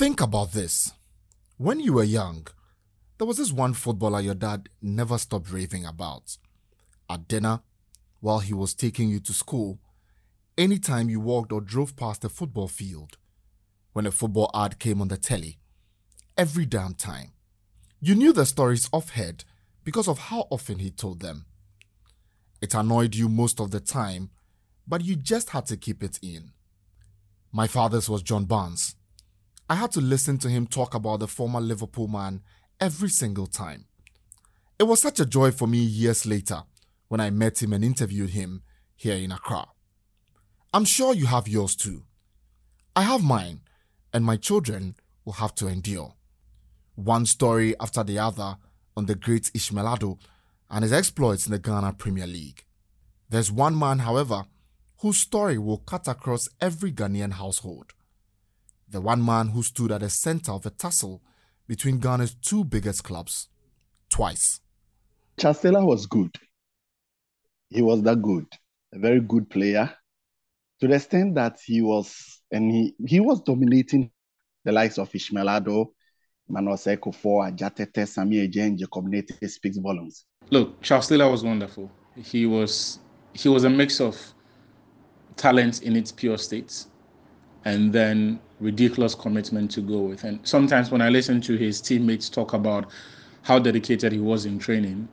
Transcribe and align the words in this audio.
Think 0.00 0.22
about 0.22 0.52
this. 0.52 0.94
When 1.58 1.78
you 1.78 1.92
were 1.92 2.04
young, 2.04 2.46
there 3.18 3.26
was 3.26 3.36
this 3.36 3.52
one 3.52 3.74
footballer 3.74 4.22
your 4.22 4.34
dad 4.34 4.70
never 4.80 5.18
stopped 5.18 5.52
raving 5.52 5.84
about. 5.84 6.38
At 7.10 7.28
dinner, 7.28 7.60
while 8.20 8.38
he 8.38 8.54
was 8.54 8.72
taking 8.72 9.10
you 9.10 9.20
to 9.20 9.34
school, 9.34 9.78
anytime 10.56 11.10
you 11.10 11.20
walked 11.20 11.52
or 11.52 11.60
drove 11.60 11.96
past 11.96 12.24
a 12.24 12.30
football 12.30 12.66
field, 12.66 13.18
when 13.92 14.06
a 14.06 14.10
football 14.10 14.50
ad 14.54 14.78
came 14.78 15.02
on 15.02 15.08
the 15.08 15.18
telly, 15.18 15.58
every 16.34 16.64
damn 16.64 16.94
time. 16.94 17.32
You 18.00 18.14
knew 18.14 18.32
the 18.32 18.46
stories 18.46 18.88
off 18.94 19.10
head 19.10 19.44
because 19.84 20.08
of 20.08 20.18
how 20.18 20.46
often 20.48 20.78
he 20.78 20.90
told 20.90 21.20
them. 21.20 21.44
It 22.62 22.72
annoyed 22.72 23.16
you 23.16 23.28
most 23.28 23.60
of 23.60 23.70
the 23.70 23.80
time, 23.80 24.30
but 24.88 25.04
you 25.04 25.14
just 25.14 25.50
had 25.50 25.66
to 25.66 25.76
keep 25.76 26.02
it 26.02 26.18
in. 26.22 26.52
My 27.52 27.66
father's 27.66 28.08
was 28.08 28.22
John 28.22 28.46
Barnes. 28.46 28.96
I 29.70 29.76
had 29.76 29.92
to 29.92 30.00
listen 30.00 30.36
to 30.38 30.48
him 30.48 30.66
talk 30.66 30.94
about 30.94 31.20
the 31.20 31.28
former 31.28 31.60
Liverpool 31.60 32.08
man 32.08 32.42
every 32.80 33.08
single 33.08 33.46
time. 33.46 33.84
It 34.80 34.82
was 34.82 35.00
such 35.00 35.20
a 35.20 35.24
joy 35.24 35.52
for 35.52 35.68
me 35.68 35.78
years 35.78 36.26
later 36.26 36.64
when 37.06 37.20
I 37.20 37.30
met 37.30 37.62
him 37.62 37.72
and 37.72 37.84
interviewed 37.84 38.30
him 38.30 38.62
here 38.96 39.14
in 39.14 39.30
Accra. 39.30 39.68
I'm 40.74 40.84
sure 40.84 41.14
you 41.14 41.26
have 41.26 41.46
yours 41.46 41.76
too. 41.76 42.02
I 42.96 43.02
have 43.02 43.22
mine, 43.22 43.60
and 44.12 44.24
my 44.24 44.36
children 44.36 44.96
will 45.24 45.34
have 45.34 45.54
to 45.54 45.68
endure. 45.68 46.14
One 46.96 47.24
story 47.24 47.78
after 47.78 48.02
the 48.02 48.18
other 48.18 48.56
on 48.96 49.06
the 49.06 49.14
great 49.14 49.52
Ishmael 49.54 49.84
Addo 49.84 50.18
and 50.68 50.82
his 50.82 50.92
exploits 50.92 51.46
in 51.46 51.52
the 51.52 51.60
Ghana 51.60 51.92
Premier 51.92 52.26
League. 52.26 52.64
There's 53.28 53.52
one 53.52 53.78
man, 53.78 54.00
however, 54.00 54.46
whose 54.98 55.18
story 55.18 55.58
will 55.58 55.78
cut 55.78 56.08
across 56.08 56.48
every 56.60 56.90
Ghanaian 56.90 57.34
household. 57.34 57.92
The 58.90 59.00
one 59.00 59.24
man 59.24 59.48
who 59.48 59.62
stood 59.62 59.92
at 59.92 60.00
the 60.00 60.10
center 60.10 60.52
of 60.52 60.66
a 60.66 60.70
tussle 60.70 61.22
between 61.68 62.00
Ghana's 62.00 62.34
two 62.34 62.64
biggest 62.64 63.04
clubs 63.04 63.48
twice. 64.08 64.60
Charles 65.38 65.60
Taylor 65.60 65.84
was 65.84 66.06
good. 66.06 66.34
He 67.68 67.82
was 67.82 68.02
that 68.02 68.20
good, 68.20 68.46
a 68.92 68.98
very 68.98 69.20
good 69.20 69.48
player, 69.48 69.94
to 70.80 70.88
the 70.88 70.96
extent 70.96 71.36
that 71.36 71.58
he 71.64 71.82
was, 71.82 72.42
and 72.50 72.70
he, 72.70 72.94
he 73.06 73.20
was 73.20 73.40
dominating 73.42 74.10
the 74.64 74.72
likes 74.72 74.98
of 74.98 75.14
Ishmael 75.14 75.46
Addo, 75.46 75.86
Manuel 76.48 76.76
Ekufuor, 76.76 77.48
Ajatete, 77.48 78.08
Sami 78.08 78.48
Ejen, 78.48 78.76
Jacob 78.76 79.06
Nete 79.06 79.48
speaks 79.48 79.76
volumes. 79.78 80.24
Look, 80.50 80.82
Charles 80.82 81.06
Taylor 81.06 81.30
was 81.30 81.44
wonderful. 81.44 81.88
He 82.16 82.44
was 82.44 82.98
he 83.34 83.48
was 83.48 83.62
a 83.62 83.70
mix 83.70 84.00
of 84.00 84.20
talent 85.36 85.82
in 85.82 85.94
its 85.94 86.10
pure 86.10 86.36
state 86.36 86.86
and 87.64 87.92
then 87.92 88.40
ridiculous 88.60 89.14
commitment 89.14 89.70
to 89.72 89.80
go 89.80 89.98
with. 89.98 90.24
And 90.24 90.38
sometimes 90.46 90.90
when 90.90 91.02
I 91.02 91.08
listen 91.08 91.40
to 91.42 91.56
his 91.56 91.80
teammates 91.80 92.28
talk 92.28 92.52
about 92.52 92.90
how 93.42 93.58
dedicated 93.58 94.12
he 94.12 94.20
was 94.20 94.44
in 94.44 94.58
training, 94.58 95.08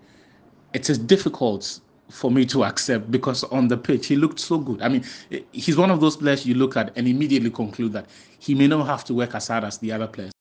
it 0.74 0.90
is 0.90 0.98
difficult 0.98 1.80
for 2.10 2.32
me 2.32 2.46
to 2.46 2.64
accept 2.64 3.12
because 3.12 3.44
on 3.46 3.68
the 3.68 3.78
pitch 3.78 4.08
he 4.08 4.16
looked 4.16 4.40
so 4.40 4.58
good. 4.58 4.82
I 4.82 4.88
mean, 4.88 5.04
he's 5.52 5.78
one 5.78 5.92
of 5.92 6.00
those 6.00 6.16
players 6.18 6.46
you 6.46 6.56
look 6.56 6.78
at 6.78 6.96
and 6.98 7.08
immediately 7.08 7.50
conclude 7.50 7.94
that 7.94 8.06
he 8.40 8.56
may 8.56 8.68
not 8.68 8.86
have 8.86 9.04
to 9.06 9.14
work 9.14 9.36
as 9.36 9.48
hard 9.48 9.64
as 9.64 9.78
the 9.78 9.92
other 9.92 10.08
players. 10.08 10.32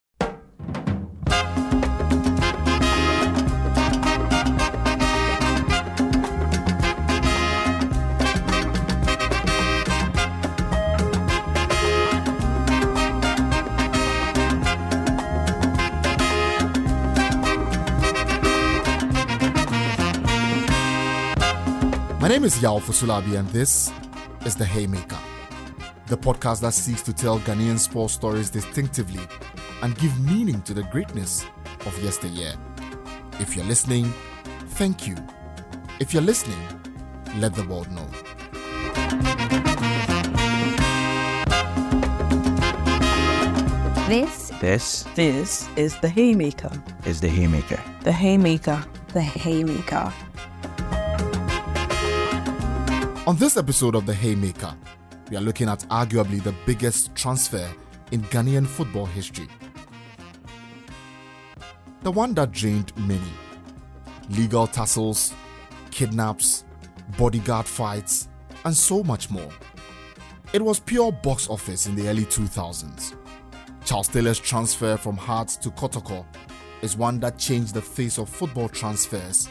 Is 22.46 22.62
Yao 22.62 22.78
Fusulabi, 22.78 23.36
and 23.36 23.48
this 23.48 23.92
is 24.44 24.54
The 24.54 24.64
Haymaker, 24.64 25.18
the 26.06 26.16
podcast 26.16 26.60
that 26.60 26.74
seeks 26.74 27.02
to 27.02 27.12
tell 27.12 27.40
Ghanaian 27.40 27.76
sports 27.76 28.14
stories 28.14 28.50
distinctively 28.50 29.20
and 29.82 29.98
give 29.98 30.16
meaning 30.20 30.62
to 30.62 30.72
the 30.72 30.84
greatness 30.84 31.44
of 31.86 32.02
yesteryear. 32.04 32.54
If 33.40 33.56
you're 33.56 33.64
listening, 33.64 34.12
thank 34.78 35.08
you. 35.08 35.16
If 35.98 36.14
you're 36.14 36.22
listening, 36.22 36.60
let 37.38 37.52
the 37.54 37.64
world 37.64 37.90
know. 37.90 38.06
This 44.08 44.52
This 44.60 45.04
this 45.16 45.68
is 45.76 45.98
the 46.00 46.08
Haymaker. 46.08 46.70
is 47.04 47.20
the 47.20 47.28
Haymaker. 47.28 47.80
The 48.02 48.12
Haymaker. 48.12 48.84
The 49.12 49.20
Haymaker. 49.20 50.12
On 53.26 53.34
this 53.34 53.56
episode 53.56 53.96
of 53.96 54.06
The 54.06 54.14
Haymaker, 54.14 54.72
we 55.30 55.36
are 55.36 55.40
looking 55.40 55.68
at 55.68 55.80
arguably 55.88 56.40
the 56.40 56.54
biggest 56.64 57.12
transfer 57.16 57.68
in 58.12 58.22
Ghanaian 58.22 58.64
football 58.64 59.04
history. 59.04 59.48
The 62.02 62.12
one 62.12 62.34
that 62.34 62.52
drained 62.52 62.96
many. 62.96 63.32
Legal 64.30 64.68
tussles, 64.68 65.34
kidnaps, 65.90 66.66
bodyguard 67.18 67.66
fights, 67.66 68.28
and 68.64 68.76
so 68.76 69.02
much 69.02 69.28
more. 69.28 69.50
It 70.52 70.62
was 70.62 70.78
pure 70.78 71.10
box 71.10 71.50
office 71.50 71.88
in 71.88 71.96
the 71.96 72.08
early 72.08 72.26
2000s. 72.26 73.16
Charles 73.84 74.06
Taylor's 74.06 74.38
transfer 74.38 74.96
from 74.96 75.16
Hearts 75.16 75.56
to 75.56 75.70
Kotoko 75.70 76.24
is 76.80 76.96
one 76.96 77.18
that 77.18 77.38
changed 77.38 77.74
the 77.74 77.82
face 77.82 78.18
of 78.18 78.28
football 78.28 78.68
transfers 78.68 79.48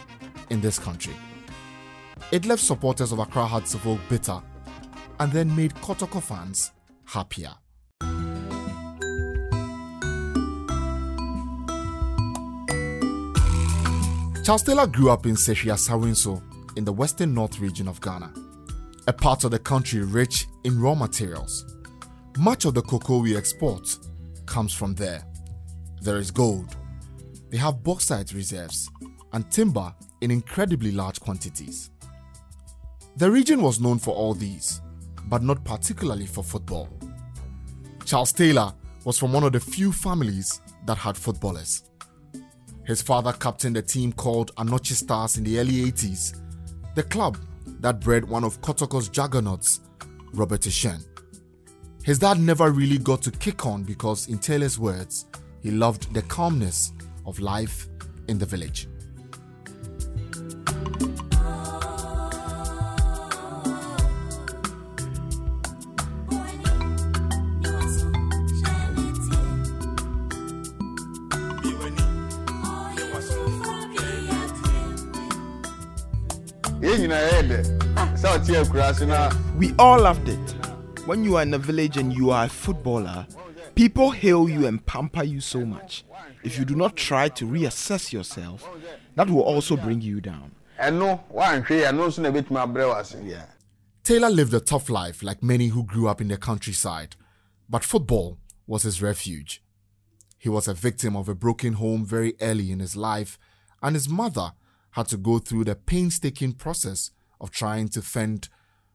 in 0.48 0.62
this 0.62 0.78
country. 0.78 1.14
It 2.32 2.44
left 2.44 2.62
supporters 2.62 3.12
of 3.12 3.20
Accra 3.20 3.46
Hartsfield 3.46 4.00
bitter 4.08 4.42
and 5.20 5.32
then 5.32 5.54
made 5.54 5.74
Kotoko 5.74 6.20
fans 6.20 6.72
happier. 7.04 7.52
Charles 14.44 14.62
Taylor 14.62 14.86
grew 14.86 15.10
up 15.10 15.26
in 15.26 15.34
Seshia 15.34 15.74
Sawinso 15.74 16.42
in 16.76 16.84
the 16.84 16.92
western 16.92 17.32
north 17.32 17.60
region 17.60 17.88
of 17.88 18.00
Ghana, 18.00 18.32
a 19.06 19.12
part 19.12 19.44
of 19.44 19.52
the 19.52 19.58
country 19.58 20.00
rich 20.00 20.46
in 20.64 20.80
raw 20.80 20.94
materials. 20.94 21.64
Much 22.38 22.64
of 22.64 22.74
the 22.74 22.82
cocoa 22.82 23.18
we 23.18 23.36
export 23.36 23.88
comes 24.46 24.72
from 24.72 24.94
there. 24.94 25.24
There 26.02 26.18
is 26.18 26.30
gold. 26.30 26.76
They 27.50 27.56
have 27.58 27.82
bauxite 27.82 28.32
reserves 28.32 28.90
and 29.32 29.50
timber 29.50 29.94
in 30.20 30.30
incredibly 30.30 30.92
large 30.92 31.20
quantities. 31.20 31.90
The 33.16 33.30
region 33.30 33.62
was 33.62 33.80
known 33.80 33.98
for 33.98 34.14
all 34.14 34.34
these, 34.34 34.82
but 35.28 35.42
not 35.42 35.64
particularly 35.64 36.26
for 36.26 36.44
football. 36.44 36.90
Charles 38.04 38.30
Taylor 38.30 38.74
was 39.04 39.18
from 39.18 39.32
one 39.32 39.42
of 39.42 39.52
the 39.52 39.60
few 39.60 39.90
families 39.90 40.60
that 40.84 40.98
had 40.98 41.16
footballers. 41.16 41.84
His 42.84 43.00
father 43.00 43.32
captained 43.32 43.78
a 43.78 43.82
team 43.82 44.12
called 44.12 44.54
Anochi 44.56 44.92
Stars 44.92 45.38
in 45.38 45.44
the 45.44 45.58
early 45.58 45.90
80s, 45.90 46.38
the 46.94 47.04
club 47.04 47.38
that 47.80 48.00
bred 48.00 48.28
one 48.28 48.44
of 48.44 48.60
Kotoko's 48.60 49.08
juggernauts, 49.08 49.80
Robert 50.34 50.60
Eshen. 50.60 51.02
His 52.04 52.18
dad 52.18 52.38
never 52.38 52.70
really 52.70 52.98
got 52.98 53.22
to 53.22 53.30
kick 53.30 53.64
on 53.64 53.82
because, 53.82 54.28
in 54.28 54.38
Taylor's 54.38 54.78
words, 54.78 55.24
he 55.62 55.70
loved 55.70 56.12
the 56.12 56.22
calmness 56.22 56.92
of 57.24 57.40
life 57.40 57.88
in 58.28 58.38
the 58.38 58.46
village. 58.46 58.88
Yɛn 77.06 77.12
nyinaa 77.12 77.30
yɛyɛ 77.30 77.42
dɛ 77.48 78.16
sɛ 78.16 78.28
ɔte 78.36 78.60
akura 78.60 78.88
ah. 78.88 78.92
so 78.92 79.06
na 79.06 79.30
We 79.56 79.74
all 79.78 80.00
loved 80.00 80.28
it. 80.28 80.50
When 81.06 81.22
you 81.24 81.36
are 81.36 81.42
in 81.42 81.54
a 81.54 81.58
village 81.58 81.96
and 81.96 82.12
you 82.12 82.30
are 82.30 82.46
a 82.46 82.48
footballer, 82.48 83.26
people 83.74 84.10
hail 84.10 84.48
you 84.48 84.66
and 84.66 84.84
pamper 84.84 85.22
you 85.22 85.40
so 85.40 85.64
much. 85.64 86.04
If 86.42 86.58
you 86.58 86.64
do 86.64 86.74
not 86.74 86.96
try 86.96 87.28
to 87.28 87.44
reassess 87.46 88.12
yourself, 88.12 88.68
that 89.14 89.30
will 89.30 89.42
also 89.42 89.76
bring 89.76 90.00
you 90.00 90.20
down. 90.20 90.50
ɛno 90.80 91.20
woanhwɛ 91.32 91.66
yɛ 91.82 91.90
ɛno 91.90 92.08
nso 92.08 92.18
na 92.22 92.30
ɛbɛtumi 92.30 92.58
abrɛ 92.66 92.88
wo 92.88 92.98
ase 93.00 93.16
Taylor 94.02 94.30
lived 94.30 94.54
a 94.54 94.60
tough 94.60 94.88
life 94.88 95.22
like 95.22 95.42
many 95.42 95.68
who 95.68 95.82
grew 95.84 96.06
up 96.08 96.20
in 96.20 96.28
the 96.28 96.36
countryside, 96.36 97.16
but 97.68 97.82
football 97.84 98.38
was 98.66 98.82
his 98.84 99.02
refuge. 99.02 99.62
He 100.38 100.48
was 100.48 100.68
a 100.68 100.74
victim 100.74 101.16
of 101.16 101.28
a 101.28 101.34
broken 101.34 101.72
home 101.74 102.04
very 102.04 102.34
early 102.40 102.70
in 102.70 102.78
his 102.80 102.94
life, 102.96 103.38
and 103.82 103.96
his 103.96 104.08
mother 104.08 104.52
had 104.96 105.06
to 105.06 105.18
go 105.18 105.38
through 105.38 105.62
the 105.62 105.74
painstaking 105.74 106.54
process 106.54 107.10
of 107.38 107.50
trying 107.50 107.86
to 107.86 108.00
fend 108.00 108.48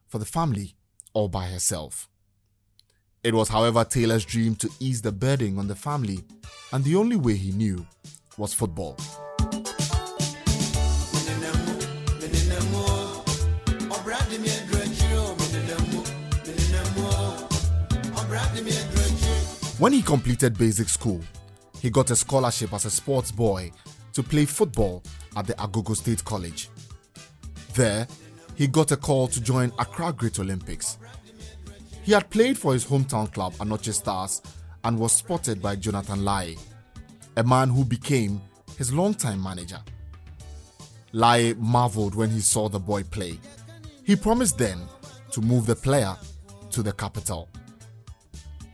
for 0.07 0.17
the 0.17 0.25
family 0.25 0.73
all 1.13 1.27
by 1.27 1.45
herself. 1.45 2.09
It 3.23 3.35
was, 3.35 3.49
however, 3.49 3.83
Taylor's 3.83 4.25
dream 4.25 4.55
to 4.55 4.69
ease 4.79 5.03
the 5.03 5.11
burden 5.11 5.59
on 5.59 5.67
the 5.67 5.75
family, 5.75 6.23
and 6.73 6.83
the 6.83 6.95
only 6.95 7.17
way 7.17 7.35
he 7.35 7.51
knew 7.51 7.85
was 8.35 8.51
football. 8.51 8.97
When 19.77 19.93
he 19.93 20.01
completed 20.01 20.57
basic 20.57 20.89
school, 20.89 21.21
he 21.79 21.91
got 21.91 22.09
a 22.09 22.15
scholarship 22.15 22.73
as 22.73 22.85
a 22.85 22.89
sports 22.89 23.31
boy 23.31 23.71
to 24.13 24.23
play 24.23 24.45
football 24.45 25.03
at 25.35 25.47
the 25.47 25.53
Agogo 25.53 25.95
State 25.95 26.23
College. 26.25 26.69
There, 27.73 28.07
he 28.55 28.67
got 28.67 28.91
a 28.91 28.97
call 28.97 29.27
to 29.27 29.41
join 29.41 29.71
Accra 29.79 30.13
Great 30.13 30.39
Olympics. 30.39 30.97
He 32.03 32.11
had 32.11 32.29
played 32.29 32.57
for 32.57 32.73
his 32.73 32.85
hometown 32.85 33.31
club, 33.31 33.53
Anoche 33.59 33.93
Stars, 33.93 34.41
and 34.83 34.97
was 34.97 35.13
spotted 35.13 35.61
by 35.61 35.75
Jonathan 35.75 36.25
Lai, 36.25 36.55
a 37.37 37.43
man 37.43 37.69
who 37.69 37.85
became 37.85 38.41
his 38.77 38.93
longtime 38.93 39.41
manager. 39.41 39.79
Lai 41.13 41.53
marveled 41.57 42.15
when 42.15 42.29
he 42.29 42.39
saw 42.39 42.69
the 42.69 42.79
boy 42.79 43.03
play. 43.03 43.39
He 44.03 44.15
promised 44.15 44.57
then 44.57 44.79
to 45.31 45.41
move 45.41 45.65
the 45.65 45.75
player 45.75 46.15
to 46.71 46.81
the 46.81 46.91
capital. 46.93 47.49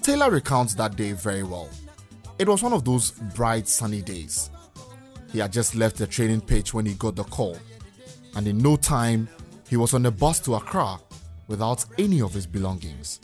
Taylor 0.01 0.31
recounts 0.31 0.73
that 0.75 0.95
day 0.95 1.11
very 1.11 1.43
well. 1.43 1.69
It 2.39 2.47
was 2.47 2.63
one 2.63 2.73
of 2.73 2.85
those 2.85 3.11
bright 3.35 3.67
sunny 3.67 4.01
days. 4.01 4.49
He 5.31 5.39
had 5.39 5.51
just 5.51 5.75
left 5.75 5.97
the 5.97 6.07
training 6.07 6.41
pitch 6.41 6.73
when 6.73 6.85
he 6.85 6.93
got 6.93 7.15
the 7.15 7.23
call, 7.23 7.57
and 8.35 8.47
in 8.47 8.57
no 8.57 8.77
time, 8.77 9.27
he 9.69 9.77
was 9.77 9.93
on 9.93 10.05
a 10.05 10.11
bus 10.11 10.39
to 10.41 10.55
Accra 10.55 10.99
without 11.47 11.85
any 11.97 12.21
of 12.21 12.33
his 12.33 12.47
belongings. 12.47 13.19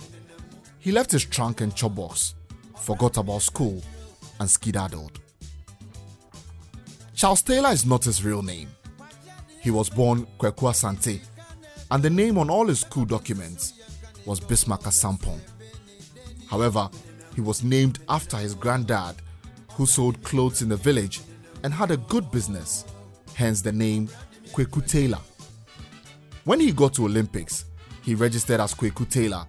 He 0.80 0.92
left 0.92 1.12
his 1.12 1.26
trunk 1.26 1.62
and 1.62 1.76
chop 1.76 1.96
box, 1.96 2.36
forgot 2.78 3.18
about 3.18 3.42
school, 3.42 3.82
and 4.40 4.50
skedaddled. 4.50 5.20
Charles 7.16 7.42
Taylor 7.42 7.72
is 7.72 7.86
not 7.86 8.04
his 8.04 8.24
real 8.26 8.42
name. 8.42 8.70
He 9.62 9.72
was 9.72 9.90
born 9.90 10.28
Kweku 10.40 10.70
Asante, 10.72 11.22
and 11.90 12.04
the 12.04 12.10
name 12.10 12.38
on 12.38 12.50
all 12.50 12.68
his 12.68 12.82
school 12.82 13.06
documents 13.06 13.74
was 14.26 14.40
Bismarck 14.40 14.82
Asampong. 14.82 15.40
However, 16.50 16.90
he 17.36 17.42
was 17.42 17.64
named 17.64 18.00
after 18.10 18.38
his 18.38 18.56
granddad, 18.56 19.16
who 19.72 19.86
sold 19.86 20.22
clothes 20.24 20.62
in 20.62 20.70
the 20.70 20.76
village 20.76 21.22
and 21.63 21.74
had 21.74 21.92
a 21.92 21.98
good 21.98 22.30
business, 22.31 22.86
hence 23.33 23.62
the 23.62 23.71
name 23.71 24.10
Kweku 24.54 24.86
Taylor. 24.88 25.19
When 26.45 26.60
he 26.60 26.71
got 26.71 26.94
to 26.95 27.06
Olympics, 27.06 27.65
he 28.04 28.15
registered 28.15 28.60
as 28.60 28.74
Kweku 28.74 29.10
Taylor, 29.10 29.45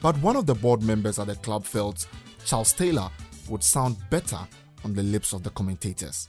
but 0.00 0.16
one 0.18 0.36
of 0.36 0.46
the 0.46 0.54
board 0.54 0.82
members 0.82 1.18
at 1.18 1.28
the 1.28 1.36
club 1.36 1.64
felt 1.64 2.06
Charles 2.44 2.72
Taylor 2.72 3.08
would 3.48 3.62
sound 3.62 3.96
better 4.10 4.38
on 4.84 4.94
the 4.94 5.02
lips 5.02 5.32
of 5.32 5.42
the 5.42 5.50
commentators. 5.50 6.28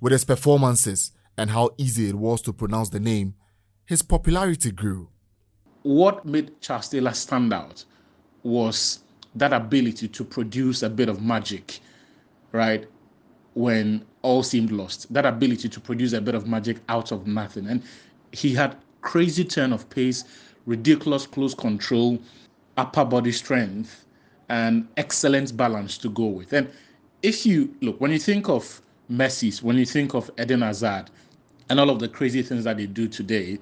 With 0.00 0.12
his 0.12 0.24
performances 0.24 1.12
and 1.38 1.50
how 1.50 1.70
easy 1.78 2.08
it 2.08 2.14
was 2.14 2.42
to 2.42 2.52
pronounce 2.52 2.90
the 2.90 3.00
name, 3.00 3.34
his 3.86 4.02
popularity 4.02 4.70
grew. 4.70 5.08
What 5.82 6.26
made 6.26 6.60
Charles 6.60 6.90
Taylor 6.90 7.14
stand 7.14 7.52
out 7.52 7.84
was 8.42 9.00
that 9.34 9.52
ability 9.52 10.08
to 10.08 10.24
produce 10.24 10.82
a 10.82 10.90
bit 10.90 11.08
of 11.08 11.22
magic, 11.22 11.80
right? 12.52 12.86
When 13.58 14.04
all 14.22 14.44
seemed 14.44 14.70
lost, 14.70 15.12
that 15.12 15.26
ability 15.26 15.68
to 15.68 15.80
produce 15.80 16.12
a 16.12 16.20
bit 16.20 16.36
of 16.36 16.46
magic 16.46 16.76
out 16.88 17.10
of 17.10 17.26
nothing. 17.26 17.66
And 17.66 17.82
he 18.30 18.54
had 18.54 18.76
crazy 19.00 19.44
turn 19.44 19.72
of 19.72 19.90
pace, 19.90 20.22
ridiculous 20.64 21.26
close 21.26 21.54
control, 21.54 22.20
upper 22.76 23.04
body 23.04 23.32
strength, 23.32 24.06
and 24.48 24.86
excellent 24.96 25.56
balance 25.56 25.98
to 25.98 26.08
go 26.08 26.26
with. 26.26 26.52
And 26.52 26.70
if 27.24 27.44
you 27.44 27.74
look, 27.80 28.00
when 28.00 28.12
you 28.12 28.20
think 28.20 28.48
of 28.48 28.80
Messi's, 29.10 29.60
when 29.60 29.76
you 29.76 29.86
think 29.86 30.14
of 30.14 30.30
Eden 30.40 30.62
Hazard, 30.62 31.10
and 31.68 31.80
all 31.80 31.90
of 31.90 31.98
the 31.98 32.08
crazy 32.08 32.42
things 32.42 32.62
that 32.62 32.76
they 32.76 32.86
do 32.86 33.08
today, 33.08 33.58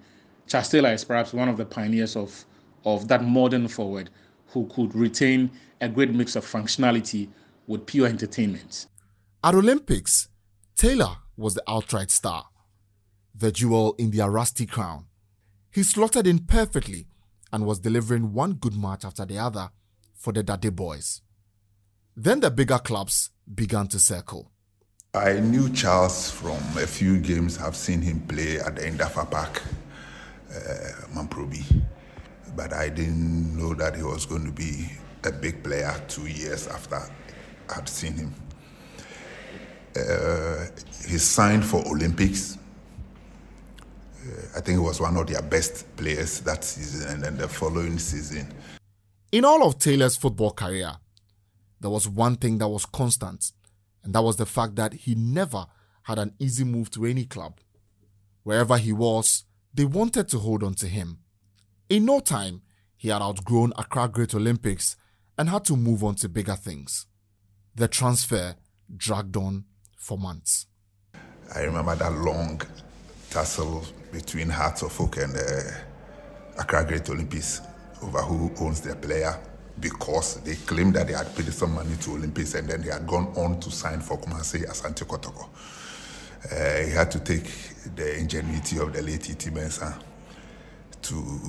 Taylor 0.47 0.93
is 0.93 1.05
perhaps 1.05 1.33
one 1.33 1.49
of 1.49 1.57
the 1.57 1.65
pioneers 1.65 2.17
of, 2.17 2.45
of 2.85 3.09
that 3.09 3.25
modern 3.25 3.67
forward 3.67 4.11
who 4.49 4.67
could 4.67 4.95
retain 4.95 5.51
a 5.81 5.89
great 5.89 6.13
mix 6.13 6.37
of 6.37 6.45
functionality 6.45 7.29
with 7.67 7.87
pure 7.87 8.07
entertainment. 8.07 8.89
At 9.47 9.55
Olympics, 9.55 10.29
Taylor 10.75 11.19
was 11.37 11.55
the 11.55 11.63
outright 11.69 12.11
star, 12.11 12.47
the 13.33 13.53
jewel 13.53 13.95
in 13.97 14.11
the 14.11 14.29
rusty 14.29 14.67
crown. 14.67 15.07
He 15.71 15.85
slotted 15.85 16.27
in 16.27 16.41
perfectly 16.41 17.07
and 17.53 17.65
was 17.65 17.79
delivering 17.79 18.33
one 18.33 18.55
good 18.55 18.77
match 18.77 19.05
after 19.05 19.25
the 19.25 19.39
other 19.39 19.71
for 20.17 20.33
the 20.33 20.43
Daddy 20.43 20.71
boys. 20.71 21.23
Then 22.17 22.41
the 22.41 22.51
bigger 22.51 22.81
clubs 22.81 23.31
began 23.55 23.87
to 23.87 24.01
circle. 24.01 24.51
I 25.15 25.35
knew 25.35 25.73
Charles 25.73 26.29
from 26.29 26.59
a 26.77 26.87
few 26.89 27.21
games 27.21 27.59
I've 27.59 27.77
seen 27.77 28.03
him 28.03 28.23
play 28.27 28.59
at 28.59 28.75
the 28.75 28.83
Indafa 28.83 29.31
Park, 29.31 29.63
uh, 30.51 31.07
Mamprobi 31.15 31.85
but 32.57 32.73
I 32.73 32.89
didn't 32.89 33.57
know 33.57 33.75
that 33.75 33.95
he 33.95 34.03
was 34.03 34.27
going 34.27 34.45
to 34.45 34.51
be 34.51 34.91
a 35.23 35.31
big 35.31 35.63
player 35.63 35.95
two 36.09 36.27
years 36.27 36.67
after 36.67 37.01
I'd 37.77 37.89
seen 37.89 38.15
him. 38.15 38.35
Uh, 39.97 40.67
he 41.09 41.19
signed 41.19 41.65
for 41.65 41.87
Olympics. 41.87 42.59
Uh, 44.21 44.59
I 44.59 44.61
think 44.61 44.79
he 44.79 44.85
was 44.85 45.01
one 45.01 45.17
of 45.17 45.27
their 45.27 45.43
best 45.43 45.97
players 45.97 46.41
that 46.41 46.65
season 46.65 47.09
and 47.11 47.23
then 47.23 47.37
the 47.37 47.49
following 47.49 47.99
season. 47.99 48.53
In 49.33 49.45
all 49.45 49.67
of 49.67 49.79
Taylor's 49.79 50.17
football 50.17 50.53
career, 50.53 50.93
there 51.81 51.91
was 51.91 52.09
one 52.09 52.37
thing 52.37 52.59
that 52.59 52.69
was 52.69 52.87
constant, 52.87 53.53
and 54.05 54.15
that 54.15 54.23
was 54.23 54.37
the 54.37 54.47
fact 54.47 54.77
that 54.77 54.95
he 54.95 55.15
never 55.15 55.67
had 56.03 56.19
an 56.19 56.35
easy 56.39 56.65
move 56.65 56.91
to 56.91 57.05
any 57.05 57.25
club. 57.25 57.59
Wherever 58.43 58.79
he 58.79 58.93
was, 58.93 59.45
they 59.75 59.85
wanted 59.85 60.29
to 60.29 60.39
hold 60.39 60.63
on 60.63 60.75
to 60.75 60.87
him. 60.87 61.19
In 61.89 62.05
no 62.05 62.21
time, 62.21 62.63
he 62.97 63.09
had 63.09 63.23
outgrown 63.23 63.73
Accra 63.77 64.09
Great 64.09 64.35
Olympics 64.35 64.97
and 65.37 65.49
had 65.49 65.65
to 65.65 65.77
move 65.77 66.03
on 66.03 66.15
to 66.17 66.29
bigger 66.29 66.55
things. 66.55 67.07
The 67.75 67.89
transfer 67.89 68.57
dragged 68.97 69.37
on 69.37 69.65
for 70.07 70.17
months. 70.17 70.67
I 71.53 71.63
remember 71.63 71.97
that 71.97 72.13
long 72.13 72.63
tussle 73.29 73.85
between 74.13 74.49
Hearts 74.49 74.83
of 74.83 75.01
Oak 75.01 75.17
and 75.17 75.35
uh, 75.37 76.61
Accra 76.61 76.85
Great 76.85 77.11
Olympics 77.11 77.61
over 78.03 78.23
who 78.23 78.53
owns 78.65 78.81
their 78.83 78.95
player 78.95 79.37
because 79.81 80.41
they 80.43 80.55
claimed 80.55 80.95
that 80.95 81.09
they 81.09 81.13
had 81.13 81.35
paid 81.35 81.53
some 81.53 81.75
money 81.75 81.97
to 82.03 82.13
Olympics 82.13 82.55
and 82.55 82.69
then 82.69 82.83
they 82.83 82.91
had 82.91 83.05
gone 83.05 83.27
on 83.37 83.59
to 83.59 83.71
sign 83.71 84.01
for 84.01 84.17
Kumasi 84.19 84.65
Asante 84.65 85.05
Kotoko. 85.05 85.49
Uh, 86.53 86.85
he 86.87 86.93
had 86.93 87.11
to 87.11 87.19
take 87.19 87.51
the 87.97 88.17
ingenuity 88.19 88.79
of 88.79 88.93
the 88.93 89.03
late 89.03 89.29
E.T. 89.29 89.51
To 91.03 91.41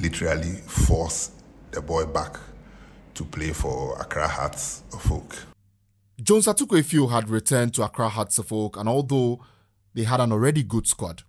literally 0.00 0.54
force 0.66 1.32
the 1.72 1.80
boy 1.82 2.06
back 2.06 2.36
to 3.14 3.24
play 3.24 3.52
for 3.52 4.00
Accra 4.00 4.28
Hearts 4.28 4.82
of 4.92 5.12
Oak. 5.12 5.47
Jones 6.20 6.46
Atuquo 6.46 7.10
had 7.10 7.28
returned 7.28 7.74
to 7.74 7.84
Accra 7.84 8.08
Hearts 8.08 8.38
of 8.38 8.52
Oak, 8.52 8.76
and 8.76 8.88
although 8.88 9.44
they 9.94 10.02
had 10.02 10.20
an 10.20 10.32
already 10.32 10.62
good 10.62 10.86
squad, 10.86 11.22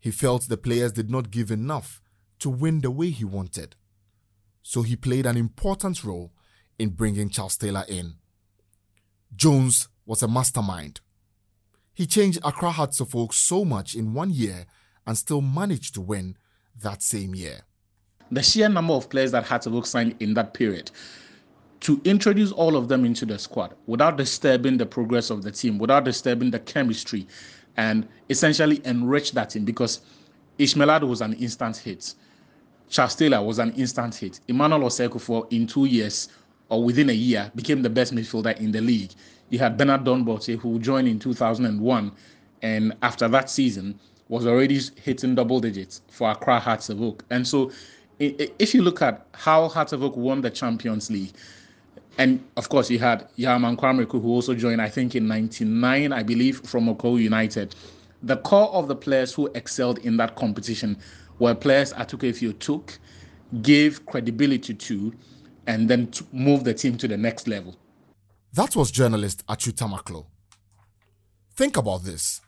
he 0.00 0.10
felt 0.10 0.48
the 0.48 0.56
players 0.56 0.92
did 0.92 1.10
not 1.10 1.30
give 1.30 1.50
enough 1.50 2.00
to 2.38 2.48
win 2.48 2.80
the 2.80 2.90
way 2.90 3.10
he 3.10 3.24
wanted. 3.24 3.76
So 4.62 4.82
he 4.82 4.96
played 4.96 5.26
an 5.26 5.36
important 5.36 6.02
role 6.02 6.32
in 6.78 6.90
bringing 6.90 7.28
Charles 7.28 7.56
Taylor 7.56 7.84
in. 7.88 8.14
Jones 9.36 9.88
was 10.06 10.22
a 10.22 10.28
mastermind. 10.28 11.00
He 11.92 12.06
changed 12.06 12.38
Accra 12.42 12.70
Hearts 12.70 13.00
of 13.00 13.14
Oak 13.14 13.32
so 13.32 13.64
much 13.64 13.94
in 13.94 14.14
one 14.14 14.30
year 14.30 14.66
and 15.06 15.18
still 15.18 15.42
managed 15.42 15.94
to 15.94 16.00
win 16.00 16.36
that 16.80 17.02
same 17.02 17.34
year 17.34 17.64
the 18.32 18.42
sheer 18.42 18.68
number 18.68 18.94
of 18.94 19.10
players 19.10 19.30
that 19.32 19.44
Hearts 19.44 19.66
of 19.66 19.74
Oak 19.74 19.84
signed 19.86 20.16
in 20.20 20.34
that 20.34 20.54
period, 20.54 20.90
to 21.82 22.00
introduce 22.04 22.52
all 22.52 22.76
of 22.76 22.88
them 22.88 23.04
into 23.04 23.26
the 23.26 23.38
squad 23.38 23.74
without 23.86 24.16
disturbing 24.16 24.78
the 24.78 24.86
progress 24.86 25.30
of 25.30 25.42
the 25.42 25.50
team, 25.50 25.78
without 25.78 26.04
disturbing 26.04 26.50
the 26.50 26.60
chemistry, 26.60 27.26
and 27.76 28.08
essentially 28.30 28.80
enrich 28.84 29.32
that 29.32 29.50
team 29.50 29.64
because 29.64 30.00
Ismail 30.58 31.06
was 31.06 31.20
an 31.20 31.34
instant 31.34 31.76
hit. 31.76 32.14
Charles 32.88 33.16
Taylor 33.16 33.42
was 33.42 33.58
an 33.58 33.72
instant 33.72 34.14
hit. 34.14 34.40
Emmanuel 34.46 34.82
Osei-Kuffour 34.82 35.48
in 35.50 35.66
two 35.66 35.86
years 35.86 36.28
or 36.68 36.84
within 36.84 37.10
a 37.10 37.14
year 37.14 37.50
became 37.56 37.82
the 37.82 37.90
best 37.90 38.14
midfielder 38.14 38.56
in 38.60 38.70
the 38.70 38.80
league. 38.80 39.10
You 39.50 39.58
had 39.58 39.76
Bernard 39.76 40.04
Don 40.04 40.24
Bortey 40.24 40.58
who 40.58 40.78
joined 40.78 41.08
in 41.08 41.18
2001 41.18 42.12
and 42.62 42.94
after 43.02 43.26
that 43.28 43.50
season 43.50 43.98
was 44.28 44.46
already 44.46 44.80
hitting 45.02 45.34
double 45.34 45.58
digits 45.58 46.02
for 46.08 46.30
Accra 46.30 46.60
Hearts 46.60 46.90
of 46.90 47.02
Oak. 47.02 47.24
And 47.30 47.46
so 47.46 47.72
if 48.18 48.72
you 48.72 48.82
look 48.82 49.02
at 49.02 49.26
how 49.32 49.68
Hearts 49.68 49.92
of 49.92 50.04
Oak 50.04 50.16
won 50.16 50.42
the 50.42 50.50
Champions 50.50 51.10
League, 51.10 51.32
and 52.18 52.42
of 52.56 52.68
course 52.68 52.90
you 52.90 52.98
had 52.98 53.28
Yaman 53.36 53.76
Kwamriku 53.76 54.20
who 54.20 54.28
also 54.28 54.54
joined, 54.54 54.80
I 54.80 54.88
think 54.88 55.14
in 55.14 55.26
'99, 55.26 56.12
I 56.12 56.22
believe, 56.22 56.60
from 56.60 56.88
Oko 56.88 57.16
United. 57.16 57.74
The 58.22 58.36
core 58.38 58.68
of 58.72 58.88
the 58.88 58.96
players 58.96 59.32
who 59.32 59.50
excelled 59.54 59.98
in 59.98 60.16
that 60.18 60.36
competition 60.36 60.96
were 61.38 61.54
players 61.54 61.92
Attuquayefio 61.92 62.58
took, 62.58 62.98
gave 63.62 64.06
credibility 64.06 64.74
to, 64.74 65.12
and 65.66 65.88
then 65.88 66.08
to 66.12 66.24
move 66.32 66.64
the 66.64 66.74
team 66.74 66.96
to 66.98 67.08
the 67.08 67.16
next 67.16 67.48
level. 67.48 67.76
That 68.52 68.76
was 68.76 68.90
journalist 68.90 69.44
Achu 69.46 69.72
Tamaklo. 69.72 70.26
Think 71.54 71.76
about 71.76 72.04
this. 72.04 72.40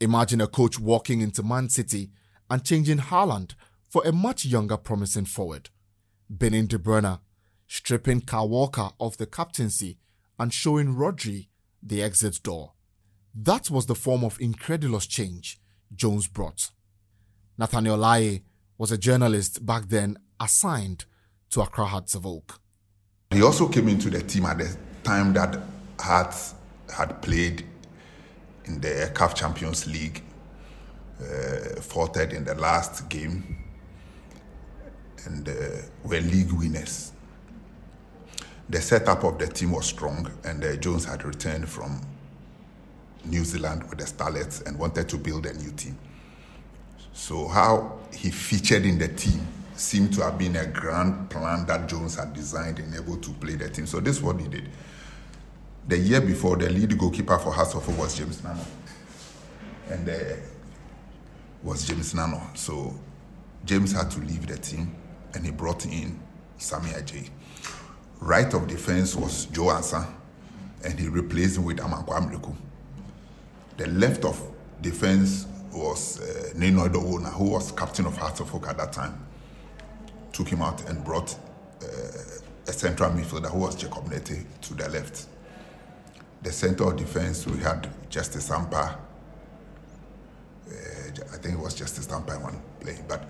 Imagine 0.00 0.40
a 0.40 0.46
coach 0.46 0.78
walking 0.78 1.20
into 1.20 1.42
Man 1.42 1.68
City 1.68 2.10
and 2.48 2.64
changing 2.64 2.98
Haaland 2.98 3.54
for 3.88 4.02
a 4.04 4.12
much 4.12 4.44
younger 4.44 4.76
promising 4.76 5.24
forward. 5.24 5.70
Benin 6.28 6.66
De 6.66 6.78
Bruyne, 6.78 7.18
stripping 7.70 8.20
Kyle 8.20 8.48
Walker 8.48 8.90
of 8.98 9.16
the 9.16 9.26
captaincy 9.26 9.96
and 10.40 10.52
showing 10.52 10.96
Rodri 10.96 11.46
the 11.80 12.02
exit 12.02 12.42
door. 12.42 12.72
That 13.32 13.70
was 13.70 13.86
the 13.86 13.94
form 13.94 14.24
of 14.24 14.40
incredulous 14.40 15.06
change 15.06 15.60
Jones 15.94 16.26
brought. 16.26 16.72
Nathaniel 17.56 17.96
Laye 17.96 18.42
was 18.76 18.90
a 18.90 18.98
journalist 18.98 19.64
back 19.64 19.88
then 19.88 20.18
assigned 20.40 21.04
to 21.50 21.60
Accra 21.60 21.88
Oak. 22.24 22.60
He 23.30 23.40
also 23.40 23.68
came 23.68 23.86
into 23.86 24.10
the 24.10 24.22
team 24.22 24.46
at 24.46 24.58
the 24.58 24.76
time 25.04 25.32
that 25.34 25.56
Hearts 26.00 26.54
had 26.92 27.22
played 27.22 27.64
in 28.64 28.80
the 28.80 29.12
CAF 29.14 29.36
Champions 29.36 29.86
League, 29.86 30.24
uh, 31.20 31.80
faltered 31.80 32.32
in 32.32 32.44
the 32.44 32.54
last 32.56 33.08
game, 33.08 33.64
and 35.26 35.48
uh, 35.48 35.52
were 36.02 36.20
league 36.20 36.50
winners. 36.50 37.12
The 38.70 38.80
setup 38.80 39.24
of 39.24 39.36
the 39.38 39.48
team 39.48 39.72
was 39.72 39.86
strong, 39.86 40.30
and 40.44 40.64
uh, 40.64 40.76
Jones 40.76 41.04
had 41.04 41.24
returned 41.24 41.68
from 41.68 42.00
New 43.24 43.44
Zealand 43.44 43.82
with 43.90 43.98
the 43.98 44.04
Starlets 44.04 44.64
and 44.64 44.78
wanted 44.78 45.08
to 45.08 45.16
build 45.16 45.44
a 45.46 45.52
new 45.54 45.72
team. 45.72 45.98
So, 47.12 47.48
how 47.48 47.98
he 48.14 48.30
featured 48.30 48.86
in 48.86 48.96
the 48.96 49.08
team 49.08 49.44
seemed 49.74 50.12
to 50.14 50.22
have 50.22 50.38
been 50.38 50.54
a 50.54 50.66
grand 50.66 51.30
plan 51.30 51.66
that 51.66 51.88
Jones 51.88 52.14
had 52.14 52.32
designed 52.32 52.78
and 52.78 52.94
able 52.94 53.16
to 53.16 53.30
play 53.32 53.56
the 53.56 53.68
team. 53.68 53.86
So, 53.86 53.98
this 53.98 54.18
is 54.18 54.22
what 54.22 54.40
he 54.40 54.46
did. 54.46 54.68
The 55.88 55.98
year 55.98 56.20
before, 56.20 56.56
the 56.56 56.70
lead 56.70 56.96
goalkeeper 56.96 57.38
for 57.38 57.52
Oak 57.52 57.98
was 57.98 58.16
James 58.16 58.44
Nano. 58.44 58.64
And 59.88 60.08
uh, 60.08 60.12
was 61.64 61.84
James 61.84 62.14
Nano. 62.14 62.40
So, 62.54 62.94
James 63.64 63.90
had 63.92 64.12
to 64.12 64.20
leave 64.20 64.46
the 64.46 64.56
team 64.58 64.94
and 65.34 65.44
he 65.44 65.50
brought 65.50 65.84
in 65.86 66.20
Sammy 66.56 66.90
Adjei. 66.90 67.28
Right 68.20 68.52
of 68.52 68.68
defense 68.68 69.16
was 69.16 69.46
Joe 69.46 69.80
and 70.84 70.98
he 70.98 71.08
replaced 71.08 71.56
him 71.56 71.64
with 71.64 71.78
Amankwah 71.78 72.30
Mireku. 72.30 72.54
The 73.78 73.86
left 73.88 74.24
of 74.26 74.40
defense 74.82 75.46
was 75.72 76.20
uh, 76.20 76.52
Nino 76.54 76.86
Dowona, 76.88 77.30
who 77.30 77.50
was 77.50 77.72
captain 77.72 78.04
of 78.04 78.16
Hearts 78.16 78.40
of 78.40 78.54
Oak 78.54 78.68
at 78.68 78.76
that 78.76 78.92
time. 78.92 79.26
Took 80.32 80.48
him 80.48 80.60
out 80.60 80.86
and 80.88 81.02
brought 81.02 81.34
uh, 81.82 81.86
a 82.66 82.72
central 82.72 83.10
midfielder 83.10 83.50
who 83.50 83.60
was 83.60 83.74
Jacob 83.74 84.04
Nete 84.10 84.44
to 84.62 84.74
the 84.74 84.88
left. 84.90 85.26
The 86.42 86.52
center 86.52 86.84
of 86.84 86.96
defense, 86.96 87.46
we 87.46 87.58
had 87.58 87.88
Justice 88.10 88.48
Sampa. 88.48 88.98
Uh, 90.68 90.72
I 91.32 91.36
think 91.38 91.54
it 91.54 91.60
was 91.60 91.74
Justice 91.74 92.06
Sampa 92.06 92.38
one 92.38 92.60
playing, 92.80 93.04
but 93.08 93.24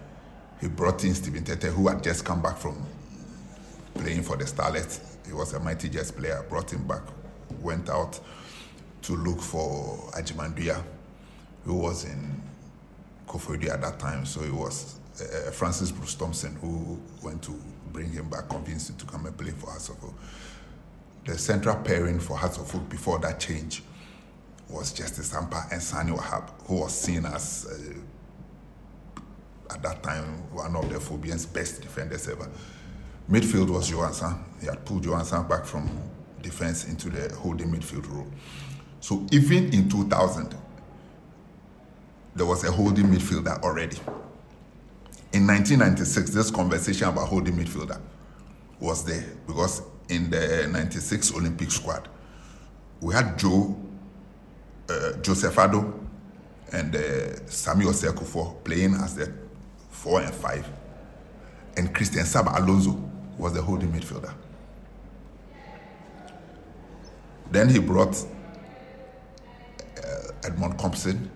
he 0.60 0.68
brought 0.68 1.04
in 1.04 1.14
Stephen 1.14 1.44
Tete, 1.44 1.64
who 1.64 1.88
had 1.88 2.02
just 2.02 2.24
come 2.24 2.42
back 2.42 2.58
from 2.58 2.84
playing 4.00 4.22
for 4.22 4.36
the 4.36 4.44
Starlets. 4.44 5.00
He 5.26 5.32
was 5.32 5.52
a 5.52 5.60
mighty 5.60 5.88
Jets 5.88 6.10
player, 6.10 6.44
brought 6.48 6.72
him 6.72 6.86
back, 6.86 7.02
went 7.60 7.90
out 7.90 8.18
to 9.02 9.12
look 9.14 9.40
for 9.40 10.10
Ajimanduya, 10.12 10.82
who 11.64 11.74
was 11.74 12.04
in 12.04 12.40
Koforidua 13.26 13.74
at 13.74 13.82
that 13.82 13.98
time. 13.98 14.24
So 14.24 14.42
it 14.42 14.52
was 14.52 14.98
uh, 15.20 15.50
Francis 15.50 15.92
Bruce 15.92 16.14
Thompson 16.14 16.56
who 16.56 17.00
went 17.22 17.42
to 17.42 17.52
bring 17.92 18.10
him 18.10 18.28
back, 18.30 18.48
convinced 18.48 18.90
him 18.90 18.96
to 18.96 19.06
come 19.06 19.26
and 19.26 19.36
play 19.36 19.50
for 19.50 19.70
Hearts 19.70 19.90
of 19.90 20.02
Oak. 20.02 20.14
The 21.26 21.36
central 21.36 21.76
pairing 21.76 22.18
for 22.18 22.36
Hearts 22.36 22.58
of 22.58 22.74
Oak 22.74 22.88
before 22.88 23.18
that 23.20 23.38
change 23.38 23.82
was 24.68 24.92
Justice 24.92 25.32
Sampa 25.32 25.70
and 25.72 25.82
Sani 25.82 26.12
Wahab, 26.12 26.48
who 26.66 26.80
was 26.80 26.92
seen 26.92 27.26
as, 27.26 27.66
uh, 27.66 29.74
at 29.74 29.82
that 29.82 30.02
time, 30.02 30.24
one 30.52 30.74
of 30.76 30.88
the 30.88 30.98
Phobians' 30.98 31.52
best 31.52 31.82
defenders 31.82 32.28
ever. 32.28 32.48
Midfield 33.30 33.70
was 33.70 33.88
Johansson. 33.88 34.44
He 34.60 34.66
had 34.66 34.84
pulled 34.84 35.04
Johansson 35.04 35.46
back 35.46 35.64
from 35.64 35.88
defense 36.42 36.86
into 36.86 37.08
the 37.10 37.32
holding 37.36 37.70
midfield 37.70 38.10
role. 38.10 38.26
So 38.98 39.24
even 39.30 39.72
in 39.72 39.88
2000, 39.88 40.52
there 42.34 42.46
was 42.46 42.64
a 42.64 42.72
holding 42.72 43.06
midfielder 43.06 43.62
already. 43.62 43.98
In 45.32 45.46
1996, 45.46 46.30
this 46.30 46.50
conversation 46.50 47.08
about 47.08 47.28
holding 47.28 47.54
midfielder 47.54 48.00
was 48.80 49.04
there 49.04 49.24
because 49.46 49.82
in 50.08 50.28
the 50.28 50.68
96 50.72 51.32
Olympic 51.34 51.70
squad, 51.70 52.08
we 53.00 53.14
had 53.14 53.38
Joe, 53.38 53.76
uh, 54.88 55.12
Joseph 55.22 55.56
Ado, 55.56 56.00
and 56.72 56.96
uh, 56.96 57.46
Samuel 57.46 57.92
Sekufo 57.92 58.62
playing 58.64 58.94
as 58.94 59.14
the 59.14 59.32
four 59.90 60.20
and 60.20 60.34
five, 60.34 60.68
and 61.76 61.94
Christian 61.94 62.24
Saba 62.24 62.60
Alonso 62.60 63.09
was 63.40 63.54
the 63.54 63.62
holding 63.62 63.90
midfielder. 63.90 64.32
Then 67.50 67.68
he 67.68 67.80
brought 67.80 68.16
uh, 69.98 70.32
Edmond 70.44 70.78
Compson. 70.78 71.30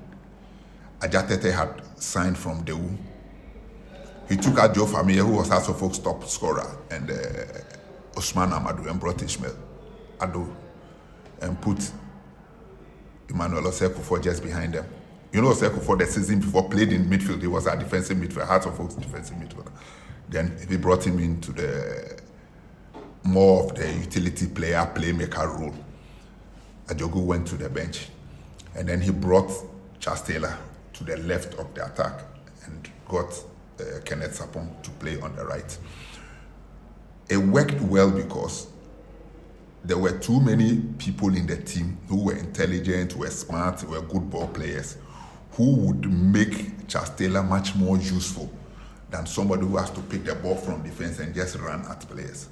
Ajatete 1.01 1.53
had 1.53 1.83
signed 2.01 2.39
from 2.39 2.65
Daewoo. 2.65 2.97
He 4.29 4.37
took 4.37 4.59
out 4.59 4.75
Joe 4.75 4.87
Famia, 4.87 5.27
who 5.27 5.33
was 5.37 5.49
Hearts 5.49 5.69
of 5.69 5.83
Oak's 5.83 5.99
top 5.99 6.25
scorer, 6.25 6.79
and 6.91 7.11
uh, 7.11 7.17
Osman 8.17 8.51
Amadou, 8.51 8.89
and 8.89 8.99
brought 9.01 9.23
Ishmael 9.23 9.57
Ado, 10.21 10.55
and 11.43 11.61
put 11.61 11.91
Emmanuel 13.29 13.63
Oseko 13.65 14.23
just 14.23 14.43
behind 14.43 14.75
them. 14.75 14.87
You 15.33 15.43
know, 15.43 15.49
Oseko 15.49 15.83
for 15.83 15.97
the 15.97 16.07
season 16.07 16.39
before 16.41 16.69
played 16.69 16.93
in 16.93 17.05
midfield. 17.07 17.41
He 17.41 17.49
was 17.49 17.67
a 17.67 17.77
defensive 17.77 18.17
midfielder, 18.17 18.47
Hearts 18.47 18.67
of 18.67 18.81
Oak's 18.81 18.95
defensive 18.95 19.37
midfielder. 19.37 19.73
Then 20.29 20.57
he 20.69 20.77
brought 20.77 21.07
him 21.07 21.19
into 21.19 21.53
the 21.53 22.21
more 23.25 23.65
of 23.65 23.75
the 23.75 23.91
utility 23.93 24.47
player, 24.47 24.91
playmaker 24.95 25.59
role. 25.59 25.75
Ajogu 26.89 27.25
went 27.25 27.47
to 27.49 27.57
the 27.57 27.69
bench. 27.69 28.09
And 28.75 28.89
then 28.89 29.01
he 29.01 29.11
brought 29.11 29.51
Charles 30.01 30.23
Taylor 30.23 30.57
to 30.95 31.05
the 31.05 31.17
left 31.19 31.55
of 31.55 31.75
the 31.75 31.87
attack 31.87 32.21
and 32.67 32.91
got 33.09 33.33
uh, 33.81 34.01
Kenneth 34.05 34.39
Sapong 34.39 34.83
to 34.83 34.91
play 34.91 35.19
on 35.21 35.35
the 35.37 35.45
right. 35.45 35.79
It 37.29 37.39
worked 37.39 37.81
well 37.81 38.11
because 38.11 38.69
there 39.85 39.99
were 39.99 40.19
too 40.19 40.41
many 40.41 40.81
people 40.99 41.35
in 41.35 41.47
the 41.47 41.57
team 41.57 41.99
who 42.09 42.25
were 42.25 42.37
intelligent, 42.37 43.17
were 43.17 43.31
smart, 43.31 43.83
were 43.85 44.01
good 44.03 44.31
ball 44.31 44.49
players, 44.49 44.97
who 45.53 45.77
would 45.77 46.11
make 46.11 46.89
Taylor 47.17 47.43
much 47.43 47.75
more 47.75 47.97
useful 47.97 48.51
than 49.15 49.27
somebody 49.27 49.63
who 49.63 49.77
has 49.77 49.91
to 49.93 50.01
pick 50.01 50.25
the 50.25 50.35
ball 50.35 50.57
from 50.57 50.83
defense 50.83 51.21
and 51.21 51.33
just 51.33 51.55
run 51.57 51.87
at 51.87 52.01
players. 52.01 52.49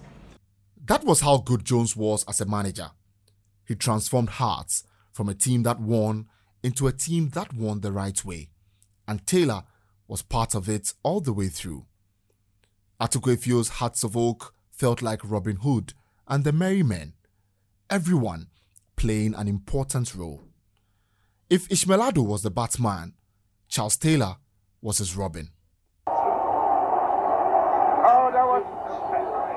That 0.85 1.03
was 1.03 1.21
how 1.21 1.39
good 1.39 1.65
Jones 1.65 1.97
was 1.97 2.25
as 2.29 2.41
a 2.41 2.47
manager. 2.47 2.91
He 3.67 3.75
transformed 3.75 4.31
Hearts 4.31 4.85
from 5.13 5.29
a 5.29 5.35
team 5.35 5.65
that 5.65 5.81
won 5.81 6.29
into 6.63 6.87
a 6.87 6.93
team 6.93 7.31
that 7.31 7.53
won 7.53 7.81
the 7.81 7.91
right 7.91 8.25
way, 8.25 8.51
and 9.09 9.27
Taylor 9.27 9.65
was 10.07 10.23
part 10.23 10.55
of 10.55 10.69
it 10.69 10.95
all 11.03 11.21
the 11.21 11.33
way 11.33 11.49
through. 11.49 11.87
Attuquayefio's 13.01 13.69
Hearts 13.69 14.05
of 14.05 14.17
Oak 14.17 14.55
felt 14.71 15.03
like 15.03 15.21
Robin 15.25 15.57
Hood 15.57 15.95
and 16.29 16.45
the 16.45 16.53
Merry 16.53 16.85
Men, 16.85 17.15
everyone 17.91 18.47
playing 18.95 19.35
an 19.35 19.49
important 19.49 20.15
role. 20.15 20.45
If 21.51 21.71
Ishmael 21.73 21.99
Addo 21.99 22.25
was 22.25 22.43
the 22.43 22.51
Batman, 22.51 23.15
Charles 23.69 23.97
Taylor 23.97 24.37
was 24.81 24.99
his 24.99 25.17
Robin. 25.17 25.49
Oh, 28.05 28.31
that 28.35 28.45
was 28.45 28.65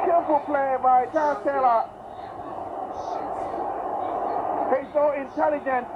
skillful 0.03 0.34
play 0.45 0.75
by 0.81 1.05
Charles 1.11 1.43
Taylor. 1.43 1.89
He's 4.71 4.93
so 4.93 5.11
intelligent, 5.11 5.87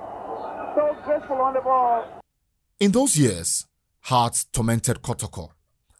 so 0.75 0.95
graceful 1.05 1.37
on 1.37 1.53
the 1.53 1.61
ball. 1.61 2.21
In 2.79 2.91
those 2.91 3.17
years, 3.17 3.65
Hearts 4.01 4.45
tormented 4.45 5.01
Kotoko. 5.01 5.49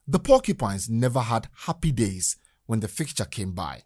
The 0.08 0.20
Porcupines 0.20 0.90
never 0.90 1.20
had 1.20 1.48
happy 1.66 1.92
days 1.92 2.38
when 2.66 2.80
the 2.80 2.88
fixture 2.88 3.26
came 3.26 3.52
by. 3.52 3.84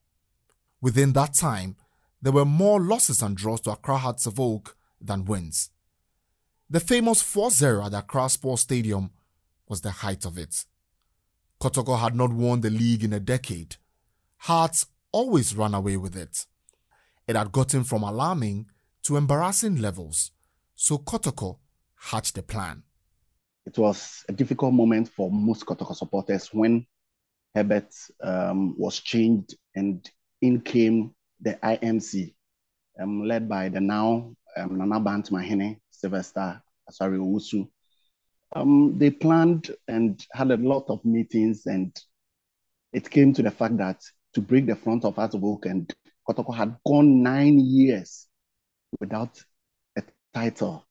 Within 0.82 1.14
that 1.14 1.34
time, 1.34 1.76
there 2.22 2.32
were 2.32 2.46
more 2.46 2.80
losses 2.80 3.22
and 3.22 3.36
draws 3.36 3.62
to 3.62 3.72
Accra 3.72 3.98
Hearts 3.98 4.26
of 4.26 4.40
Oak 4.40 4.78
than 5.02 5.26
wins. 5.26 5.72
The 6.70 6.80
famous 6.80 7.22
4-0 7.22 7.86
at 7.86 7.94
Accra 7.94 8.30
Sports 8.30 8.62
Stadium 8.62 9.12
was 9.68 9.82
the 9.82 9.92
height 9.92 10.26
of 10.26 10.38
it. 10.38 10.66
Kotoko 11.60 12.00
had 12.00 12.16
not 12.16 12.32
won 12.32 12.62
the 12.62 12.70
league 12.70 13.04
in 13.04 13.14
a 13.14 13.20
decade. 13.20 13.78
Hearts 14.44 14.88
always 15.14 15.56
ran 15.56 15.74
away 15.74 15.96
with 15.96 16.18
it. 16.18 16.46
It 17.30 17.38
had 17.38 17.54
gotten 17.54 17.86
from 17.86 18.04
alarming 18.04 18.66
to 19.04 19.16
embarrassing 19.16 19.78
levels, 19.78 20.32
so 20.76 20.98
Kotoko 20.98 21.60
hatched 21.96 22.38
a 22.38 22.44
plan. 22.44 22.84
It 23.66 23.78
was 23.78 24.26
a 24.28 24.34
difficult 24.34 24.74
moment 24.74 25.08
for 25.08 25.32
most 25.32 25.66
Kotoko 25.66 25.96
supporters 25.96 26.50
when 26.52 26.86
Herbert 27.56 27.96
um, 28.22 28.76
was 28.78 29.00
changed, 29.00 29.56
and 29.76 30.06
in 30.42 30.60
came 30.60 31.16
the 31.40 31.58
IMC, 31.64 32.34
um, 33.02 33.26
led 33.26 33.48
by 33.48 33.70
the 33.70 33.80
now 33.80 34.36
um, 34.58 34.78
Nana 34.78 35.00
Bantamahene, 35.00 35.80
Sylvester 35.90 36.62
Asare 36.92 37.18
Owusu. 37.18 37.66
Um, 38.54 38.96
they 38.98 39.10
planned 39.10 39.72
and 39.88 40.22
had 40.34 40.52
a 40.52 40.58
lot 40.58 40.90
of 40.90 41.06
meetings, 41.06 41.66
and 41.66 41.98
it 42.92 43.10
came 43.10 43.34
to 43.36 43.42
the 43.42 43.50
fact 43.50 43.78
that 43.78 44.02
to 44.34 44.42
break 44.42 44.66
the 44.66 44.76
front 44.76 45.06
of 45.06 45.18
of 45.18 45.44
Oak 45.44 45.66
and 45.66 45.92
Kotoko 46.28 46.56
had 46.56 46.78
gone 46.86 47.22
nine 47.22 47.60
years 47.60 48.28
without 49.00 49.42
a 49.98 50.04
title. 50.34 50.86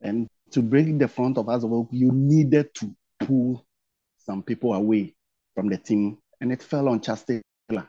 And 0.00 0.28
to 0.52 0.62
break 0.62 0.98
the 0.98 1.08
front 1.08 1.38
of 1.38 1.48
of 1.48 1.64
Oak, 1.64 1.88
you 1.90 2.10
needed 2.12 2.74
to 2.74 2.94
pull 3.20 3.64
some 4.18 4.42
people 4.42 4.74
away 4.74 5.14
from 5.54 5.68
the 5.68 5.76
team, 5.76 6.18
and 6.40 6.50
it 6.50 6.62
fell 6.62 6.88
on 6.88 7.00
Taylor. 7.00 7.88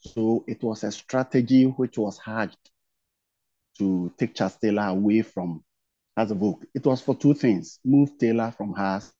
So 0.00 0.44
it 0.48 0.62
was 0.62 0.82
a 0.84 0.90
strategy 0.90 1.64
which 1.64 1.98
was 1.98 2.18
hatched 2.18 2.70
to 3.78 4.12
take 4.18 4.34
Taylor 4.34 4.88
away 4.88 5.22
from 5.22 5.62
Oak. 6.42 6.64
It 6.74 6.84
was 6.84 7.00
for 7.00 7.14
two 7.14 7.34
things 7.34 7.78
move 7.84 8.18
Taylor 8.18 8.52
from 8.56 8.72
Hearts 8.72 9.12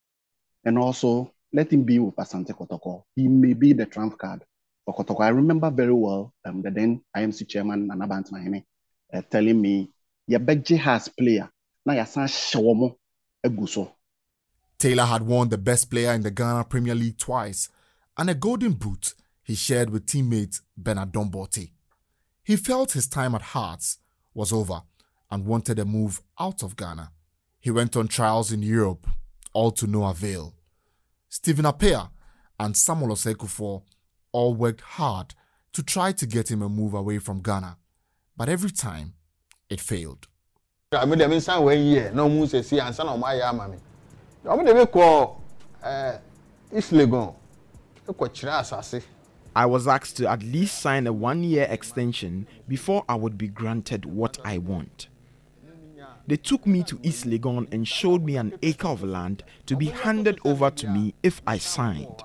and 0.65 0.77
also 0.77 1.33
let 1.53 1.71
him 1.71 1.83
be 1.83 1.99
with 1.99 2.15
Asante 2.15 2.53
Kotoko. 2.53 3.03
He 3.15 3.27
may 3.27 3.53
be 3.53 3.73
the 3.73 3.85
trump 3.85 4.17
card 4.17 4.43
for 4.85 4.95
Kotoko. 4.95 5.21
I 5.21 5.29
remember 5.29 5.69
very 5.69 5.93
well 5.93 6.33
um, 6.45 6.61
the 6.61 6.71
then 6.71 7.01
IMC 7.15 7.47
chairman, 7.47 7.89
Anabant 7.89 8.31
Mahene, 8.31 8.63
uh, 9.13 9.21
telling 9.29 9.61
me, 9.61 9.91
Yabegji 10.29 10.77
has 10.77 11.09
player. 11.09 11.49
Now 11.85 11.93
yasan 11.93 12.27
shawomo 12.27 12.95
eguso. 13.45 13.91
Taylor 14.77 15.05
had 15.05 15.23
won 15.23 15.49
the 15.49 15.57
best 15.57 15.89
player 15.89 16.13
in 16.13 16.21
the 16.21 16.31
Ghana 16.31 16.65
Premier 16.65 16.95
League 16.95 17.17
twice 17.17 17.69
and 18.17 18.29
a 18.29 18.35
golden 18.35 18.73
boot 18.73 19.13
he 19.43 19.55
shared 19.55 19.89
with 19.89 20.05
teammate 20.05 20.61
Bernard 20.77 21.11
Don 21.11 21.29
Bortey. 21.29 21.71
He 22.43 22.55
felt 22.55 22.93
his 22.93 23.07
time 23.07 23.35
at 23.35 23.41
Hearts 23.41 23.97
was 24.33 24.51
over 24.51 24.81
and 25.29 25.45
wanted 25.45 25.79
a 25.79 25.85
move 25.85 26.21
out 26.39 26.63
of 26.63 26.75
Ghana. 26.75 27.11
He 27.59 27.71
went 27.71 27.95
on 27.95 28.07
trials 28.07 28.51
in 28.51 28.63
Europe, 28.63 29.07
all 29.53 29.71
to 29.71 29.87
no 29.87 30.05
avail. 30.05 30.55
Stephen 31.29 31.65
Appiah 31.65 32.09
and 32.59 32.75
Samuel 32.75 33.15
Osei-Kuffour 33.15 33.83
all 34.31 34.53
worked 34.53 34.81
hard 34.81 35.35
to 35.73 35.83
try 35.83 36.11
to 36.11 36.25
get 36.25 36.51
him 36.51 36.61
a 36.61 36.69
move 36.69 36.93
away 36.93 37.17
from 37.17 37.41
Ghana, 37.41 37.77
but 38.35 38.49
every 38.49 38.71
time 38.71 39.13
it 39.69 39.79
failed. 39.79 40.27
I 40.93 41.05
mean, 41.05 41.19
them 41.19 41.31
inside 41.31 41.59
one 41.59 41.79
year, 41.79 42.11
no 42.13 42.27
moon 42.27 42.47
say, 42.47 42.61
see, 42.61 42.79
and 42.79 42.93
son 42.93 43.07
of 43.07 43.19
my 43.19 43.35
yammy. 43.35 43.79
I 44.49 44.55
mean, 44.55 44.65
they 44.65 44.85
call 44.85 45.41
East 46.75 46.91
Legon. 46.91 47.35
I 49.55 49.65
was 49.65 49.87
asked 49.87 50.17
to 50.17 50.29
at 50.29 50.43
least 50.43 50.79
sign 50.81 51.07
a 51.07 51.13
one 51.13 51.43
year 51.43 51.67
extension 51.69 52.47
before 52.67 53.05
I 53.07 53.15
would 53.15 53.37
be 53.37 53.47
granted 53.47 54.05
what 54.05 54.37
I 54.43 54.57
want. 54.57 55.07
They 56.27 56.37
took 56.37 56.67
me 56.67 56.83
to 56.83 56.99
East 57.03 57.25
Legon 57.25 57.71
and 57.71 57.87
showed 57.87 58.23
me 58.23 58.35
an 58.37 58.57
acre 58.61 58.87
of 58.87 59.03
land 59.03 59.43
to 59.65 59.75
be 59.75 59.87
handed 59.87 60.39
over 60.43 60.69
to 60.71 60.87
me 60.87 61.13
if 61.23 61.41
I 61.47 61.57
signed. 61.57 62.23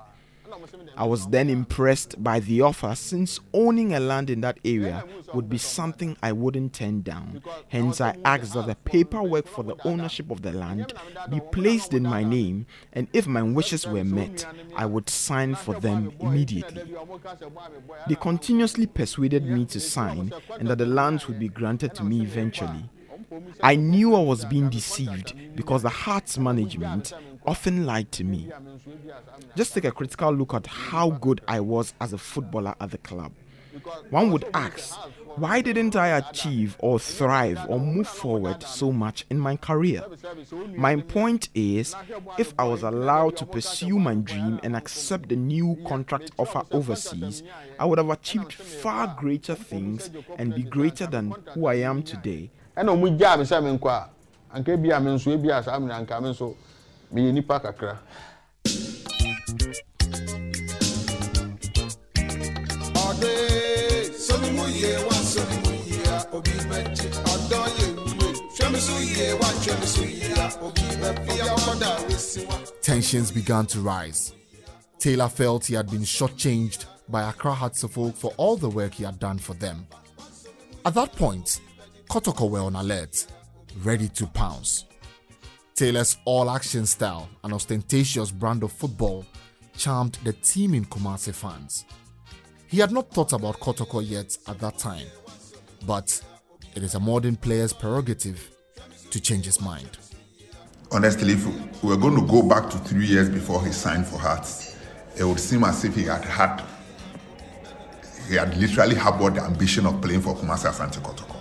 I 0.95 1.05
was 1.05 1.27
then 1.27 1.49
impressed 1.49 2.21
by 2.23 2.39
the 2.39 2.61
offer 2.61 2.95
since 2.95 3.39
owning 3.53 3.93
a 3.93 3.99
land 3.99 4.29
in 4.29 4.41
that 4.41 4.57
area 4.65 5.03
would 5.33 5.49
be 5.49 5.57
something 5.57 6.17
I 6.23 6.31
wouldn't 6.31 6.73
turn 6.73 7.01
down. 7.01 7.41
Hence, 7.69 8.01
I 8.01 8.15
asked 8.25 8.53
that 8.53 8.67
the 8.67 8.75
paperwork 8.75 9.47
for 9.47 9.63
the 9.63 9.75
ownership 9.85 10.31
of 10.31 10.41
the 10.41 10.51
land 10.51 10.93
be 11.29 11.39
placed 11.51 11.93
in 11.93 12.03
my 12.03 12.23
name, 12.23 12.65
and 12.93 13.07
if 13.13 13.27
my 13.27 13.43
wishes 13.43 13.85
were 13.85 14.03
met, 14.03 14.45
I 14.75 14.85
would 14.85 15.09
sign 15.09 15.55
for 15.55 15.79
them 15.79 16.13
immediately. 16.19 16.83
They 18.07 18.15
continuously 18.15 18.87
persuaded 18.87 19.45
me 19.45 19.65
to 19.65 19.79
sign 19.79 20.33
and 20.59 20.67
that 20.69 20.77
the 20.77 20.85
lands 20.85 21.27
would 21.27 21.39
be 21.39 21.49
granted 21.49 21.93
to 21.95 22.03
me 22.03 22.21
eventually. 22.21 22.89
I 23.61 23.75
knew 23.75 24.15
I 24.15 24.21
was 24.21 24.45
being 24.45 24.69
deceived 24.69 25.33
because 25.55 25.81
the 25.81 25.89
Hearts 25.89 26.37
management 26.37 27.13
often 27.47 27.85
lied 27.85 28.11
to 28.11 28.23
me. 28.23 28.51
Just 29.55 29.73
take 29.73 29.85
a 29.85 29.91
critical 29.91 30.31
look 30.31 30.53
at 30.53 30.67
how 30.67 31.09
good 31.09 31.41
I 31.47 31.61
was 31.61 31.93
as 32.01 32.13
a 32.13 32.17
footballer 32.17 32.75
at 32.79 32.91
the 32.91 32.97
club. 32.97 33.31
One 34.09 34.31
would 34.31 34.45
ask, 34.53 34.95
why 35.35 35.61
didn't 35.61 35.95
I 35.95 36.17
achieve 36.17 36.75
or 36.79 36.99
thrive 36.99 37.59
or 37.69 37.79
move 37.79 38.07
forward 38.07 38.63
so 38.63 38.91
much 38.91 39.25
in 39.29 39.37
my 39.37 39.55
career? 39.55 40.03
My 40.75 40.95
point 40.95 41.49
is, 41.53 41.95
if 42.39 42.53
I 42.57 42.63
was 42.63 42.81
allowed 42.81 43.37
to 43.37 43.45
pursue 43.45 43.99
my 43.99 44.15
dream 44.15 44.59
and 44.63 44.75
accept 44.75 45.29
the 45.29 45.35
new 45.35 45.77
contract 45.87 46.31
offer 46.37 46.63
overseas, 46.71 47.43
I 47.79 47.85
would 47.85 47.99
have 47.99 48.09
achieved 48.09 48.51
far 48.53 49.15
greater 49.19 49.53
things 49.55 50.09
and 50.37 50.55
be 50.55 50.63
greater 50.63 51.05
than 51.05 51.35
who 51.53 51.67
I 51.67 51.75
am 51.75 52.01
today 52.03 52.49
ɛna 57.13 57.31
ɔmo 57.31 57.41
gyaa 57.41 58.67
mi 58.67 58.69
sɛ 58.69 58.69
mi 58.69 58.69
nkɔ 58.69 58.69
a 58.69 58.69
anka 58.69 58.69
ebi 58.69 58.69
a 58.69 58.69
mi 58.69 58.69
nso 58.69 58.69
ebi 58.69 58.69
a 58.69 58.69
saa 58.69 58.69
mi 58.69 58.69
na 58.69 58.69
anka 58.69 58.69
mi 58.69 58.71
nso 58.71 58.71
mi 58.71 58.71
yɛ 58.71 58.73
nipa 58.73 58.79
kakra. 58.79 58.79
ɔde 63.05 63.33
sɔmi 64.17 64.49
mu 64.55 64.65
yie 64.67 64.93
wa 65.05 65.17
sɔmi 65.31 65.57
mu 65.63 65.71
yie 65.87 66.03
a 66.03 66.35
obi 66.35 66.51
bɛ 66.51 66.77
gye 66.95 67.09
ɔdɔ 67.33 67.61
yɛ 67.77 67.87
wue 67.95 68.27
hwɛmi 68.55 68.79
so 68.79 68.97
yie 68.99 69.33
wa 69.33 69.47
hwɛmi 69.47 69.87
so 69.87 70.03
yie 70.03 70.33
a 70.33 70.47
obi 70.61 70.81
bɛ 70.81 71.09
fi 71.25 71.33
akɔda 71.39 71.91
wa. 72.47 72.57
Tensions 72.81 73.31
began 73.31 73.65
to 73.65 73.79
rise. 73.81 74.33
Taylor 74.99 75.29
felt 75.29 75.65
he 75.65 75.75
had 75.75 75.89
been 75.91 76.01
shortchanged 76.01 76.85
by 77.09 77.21
Accra 77.29 77.53
Hearts 77.53 77.83
of 77.83 77.97
Oak 77.97 78.15
for 78.15 78.33
all 78.37 78.57
the 78.57 78.69
work 78.69 78.93
he 78.95 79.03
had 79.03 79.19
done 79.19 79.37
for 79.37 79.53
them. 79.53 79.87
At 80.85 80.93
that 80.95 81.13
point, 81.13 81.59
Kotoko 82.09 82.49
were 82.49 82.61
on 82.61 82.75
alert, 82.75 83.27
ready 83.83 84.07
to 84.09 84.25
pounce. 84.27 84.86
Taylor's 85.77 86.17
all 86.25 86.49
action 86.49 86.87
style 86.87 87.29
and 87.43 87.53
ostentatious 87.53 88.31
brand 88.31 88.63
of 88.63 88.71
football 88.71 89.23
charmed 89.77 90.17
the 90.23 90.33
team 90.33 90.73
in 90.73 90.83
Kumasi 90.83 91.31
fans. 91.31 91.85
He 92.65 92.79
had 92.79 92.91
not 92.91 93.11
thought 93.11 93.31
about 93.31 93.59
Kotoko 93.59 94.01
yet 94.03 94.35
at 94.47 94.57
that 94.57 94.79
time, 94.79 95.05
but 95.85 96.19
it 96.73 96.81
is 96.81 96.95
a 96.95 96.99
modern 96.99 97.35
player's 97.35 97.73
prerogative 97.73 98.49
to 99.11 99.19
change 99.21 99.45
his 99.45 99.61
mind. 99.61 99.99
Honestly, 100.91 101.33
if 101.33 101.45
we 101.83 101.89
were 101.91 101.97
going 101.97 102.15
to 102.15 102.25
go 102.25 102.41
back 102.41 102.71
to 102.71 102.79
three 102.79 103.05
years 103.05 103.29
before 103.29 103.63
he 103.63 103.71
signed 103.71 104.07
for 104.07 104.17
Hearts, 104.17 104.75
it 105.15 105.25
would 105.25 105.39
seem 105.39 105.63
as 105.63 105.85
if 105.85 105.93
he 105.93 106.05
had 106.05 106.25
had, 106.25 106.63
he 108.27 108.33
had 108.33 108.57
literally 108.57 108.95
harbored 108.95 109.35
the 109.35 109.43
ambition 109.43 109.85
of 109.85 110.01
playing 110.01 110.21
for 110.21 110.35
Kumasi 110.35 110.71
Asante 110.71 110.99
Kotoko. 111.03 111.36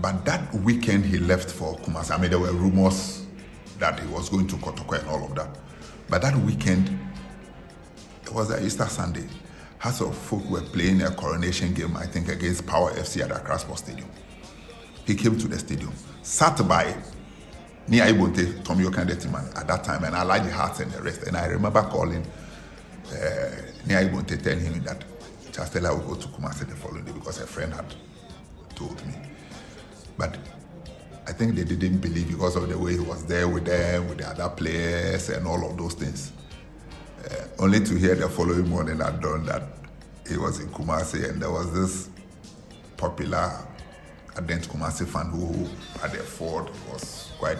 But 0.00 0.24
that 0.24 0.52
weekend 0.54 1.04
he 1.04 1.18
left 1.18 1.50
for 1.50 1.76
Kumasi. 1.78 2.12
I 2.12 2.18
mean, 2.20 2.30
there 2.30 2.38
were 2.38 2.52
rumors 2.52 3.26
that 3.78 4.00
he 4.00 4.06
was 4.08 4.28
going 4.28 4.46
to 4.48 4.56
Kotoko 4.56 4.98
and 4.98 5.08
all 5.08 5.24
of 5.24 5.34
that. 5.34 5.48
But 6.08 6.22
that 6.22 6.36
weekend, 6.36 6.98
it 8.22 8.32
was 8.32 8.50
Easter 8.62 8.86
Sunday. 8.86 9.26
Hearts 9.78 10.00
of 10.00 10.32
Oak 10.32 10.48
were 10.48 10.60
playing 10.60 11.02
a 11.02 11.10
coronation 11.10 11.74
game, 11.74 11.96
I 11.96 12.06
think, 12.06 12.28
against 12.28 12.66
Power 12.66 12.92
FC 12.92 13.22
at 13.22 13.32
Accra 13.32 13.58
Sports 13.58 13.82
Stadium. 13.82 14.08
He 15.04 15.14
came 15.16 15.36
to 15.38 15.48
the 15.48 15.58
stadium, 15.58 15.92
sat 16.22 16.56
by 16.68 16.94
near 17.88 18.04
Ibonte, 18.04 18.62
Tommy 18.62 18.84
Okandetiman 18.84 19.56
at 19.58 19.66
that 19.66 19.82
time, 19.82 20.04
and 20.04 20.14
I 20.14 20.22
like 20.22 20.44
the 20.44 20.52
Hearts 20.52 20.78
and 20.78 20.90
the 20.92 21.02
rest. 21.02 21.24
And 21.24 21.36
I 21.36 21.46
remember 21.46 21.82
calling 21.82 22.24
uh, 23.10 23.50
Nia 23.86 24.08
Ibonte 24.08 24.40
telling 24.40 24.60
him 24.60 24.82
that 24.84 25.04
Chastela 25.50 25.90
will 25.90 26.14
go 26.14 26.20
to 26.20 26.28
Kumasi 26.28 26.68
the 26.68 26.76
following 26.76 27.04
day 27.04 27.12
because 27.12 27.40
a 27.40 27.46
friend 27.46 27.74
had 27.74 27.92
told 28.76 29.04
me. 29.06 29.14
But 30.16 30.38
I 31.26 31.32
think 31.32 31.54
they 31.54 31.64
didn't 31.64 31.98
believe 31.98 32.28
because 32.28 32.56
of 32.56 32.68
the 32.68 32.76
way 32.78 32.92
he 32.94 33.00
was 33.00 33.24
there 33.26 33.48
with 33.48 33.64
them, 33.64 34.08
with 34.08 34.18
the 34.18 34.28
other 34.28 34.48
players, 34.48 35.28
and 35.28 35.46
all 35.46 35.64
of 35.68 35.76
those 35.76 35.94
things. 35.94 36.32
Uh, 37.24 37.44
only 37.60 37.80
to 37.80 37.94
hear 37.94 38.14
the 38.14 38.28
following 38.28 38.68
morning 38.68 39.00
at 39.00 39.20
dawn 39.20 39.46
that 39.46 39.62
he 40.28 40.36
was 40.36 40.58
in 40.60 40.68
Kumasi 40.70 41.28
and 41.28 41.40
there 41.40 41.50
was 41.50 41.72
this 41.72 42.08
popular 42.96 43.52
ardent 44.34 44.68
Kumasi 44.68 45.06
fan 45.06 45.26
who 45.26 45.68
had 46.00 46.14
a 46.14 46.22
Ford 46.22 46.68
was 46.90 47.30
quite 47.38 47.58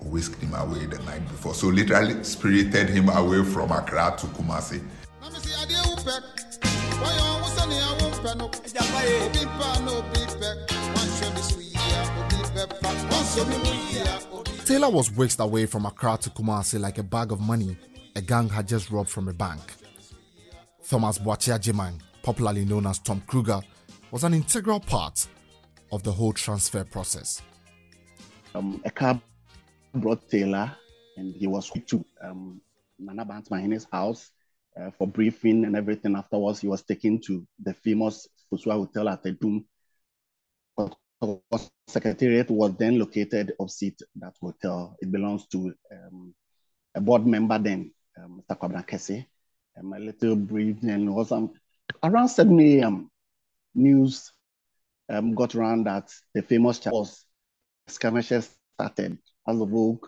whisked 0.00 0.40
him 0.42 0.54
away 0.54 0.86
the 0.86 0.98
night 1.00 1.26
before. 1.28 1.54
So 1.54 1.68
literally 1.68 2.24
spirited 2.24 2.88
him 2.88 3.08
away 3.08 3.44
from 3.44 3.70
Accra 3.70 4.16
to 4.18 4.26
Kumasi. 4.28 4.82
Taylor 14.64 14.90
was 14.90 15.12
whisked 15.12 15.38
away 15.38 15.66
from 15.66 15.86
Accra 15.86 16.18
to 16.22 16.30
Kumasi 16.30 16.80
like 16.80 16.98
a 16.98 17.02
bag 17.04 17.30
of 17.30 17.40
money 17.40 17.76
a 18.16 18.20
gang 18.20 18.48
had 18.48 18.66
just 18.66 18.90
robbed 18.90 19.08
from 19.08 19.28
a 19.28 19.32
bank. 19.32 19.60
Thomas 20.88 21.18
Agyeman, 21.18 22.00
popularly 22.22 22.64
known 22.64 22.86
as 22.86 22.98
Tom 22.98 23.22
Kruger, 23.28 23.60
was 24.10 24.24
an 24.24 24.34
integral 24.34 24.80
part 24.80 25.28
of 25.92 26.02
the 26.02 26.10
whole 26.10 26.32
transfer 26.32 26.82
process. 26.82 27.40
Um, 28.54 28.82
a 28.84 28.90
cab 28.90 29.20
brought 29.94 30.28
Taylor, 30.28 30.72
and 31.16 31.32
he 31.36 31.46
was 31.46 31.70
to 31.86 32.04
um, 32.24 32.60
Nana 32.98 33.24
Bantamahene's 33.24 33.86
house 33.92 34.32
uh, 34.76 34.90
for 34.98 35.06
briefing 35.06 35.64
and 35.64 35.76
everything. 35.76 36.16
Afterwards, 36.16 36.60
he 36.60 36.66
was 36.66 36.82
taken 36.82 37.20
to 37.20 37.46
the 37.62 37.74
famous 37.74 38.26
Fusua 38.50 38.72
Hotel 38.72 39.08
at 39.08 39.22
Adum. 39.22 39.64
The 41.22 41.38
secretariat 41.86 42.50
was 42.50 42.76
then 42.76 42.98
located 42.98 43.52
opposite 43.60 44.00
that 44.16 44.34
hotel. 44.40 44.96
It 45.00 45.12
belongs 45.12 45.46
to 45.48 45.74
um, 45.92 46.34
a 46.94 47.00
board 47.00 47.26
member 47.26 47.58
then, 47.58 47.92
um, 48.16 48.42
Mr. 48.42 48.58
Kwabena 48.58 48.86
Kese. 48.86 49.26
Um, 49.78 49.92
a 49.92 49.98
little 49.98 50.34
briefing 50.34 51.14
was 51.14 51.30
um, 51.30 51.52
around 52.02 52.28
7 52.28 52.58
a.m. 52.60 53.10
News 53.74 54.32
um, 55.10 55.34
got 55.34 55.54
around 55.54 55.84
that 55.84 56.10
the 56.34 56.42
famous 56.42 56.80
was 56.86 57.26
skirmishes 57.86 58.50
started. 58.74 59.18
As 59.46 59.58
the 59.58 59.66
Vogue 59.66 60.06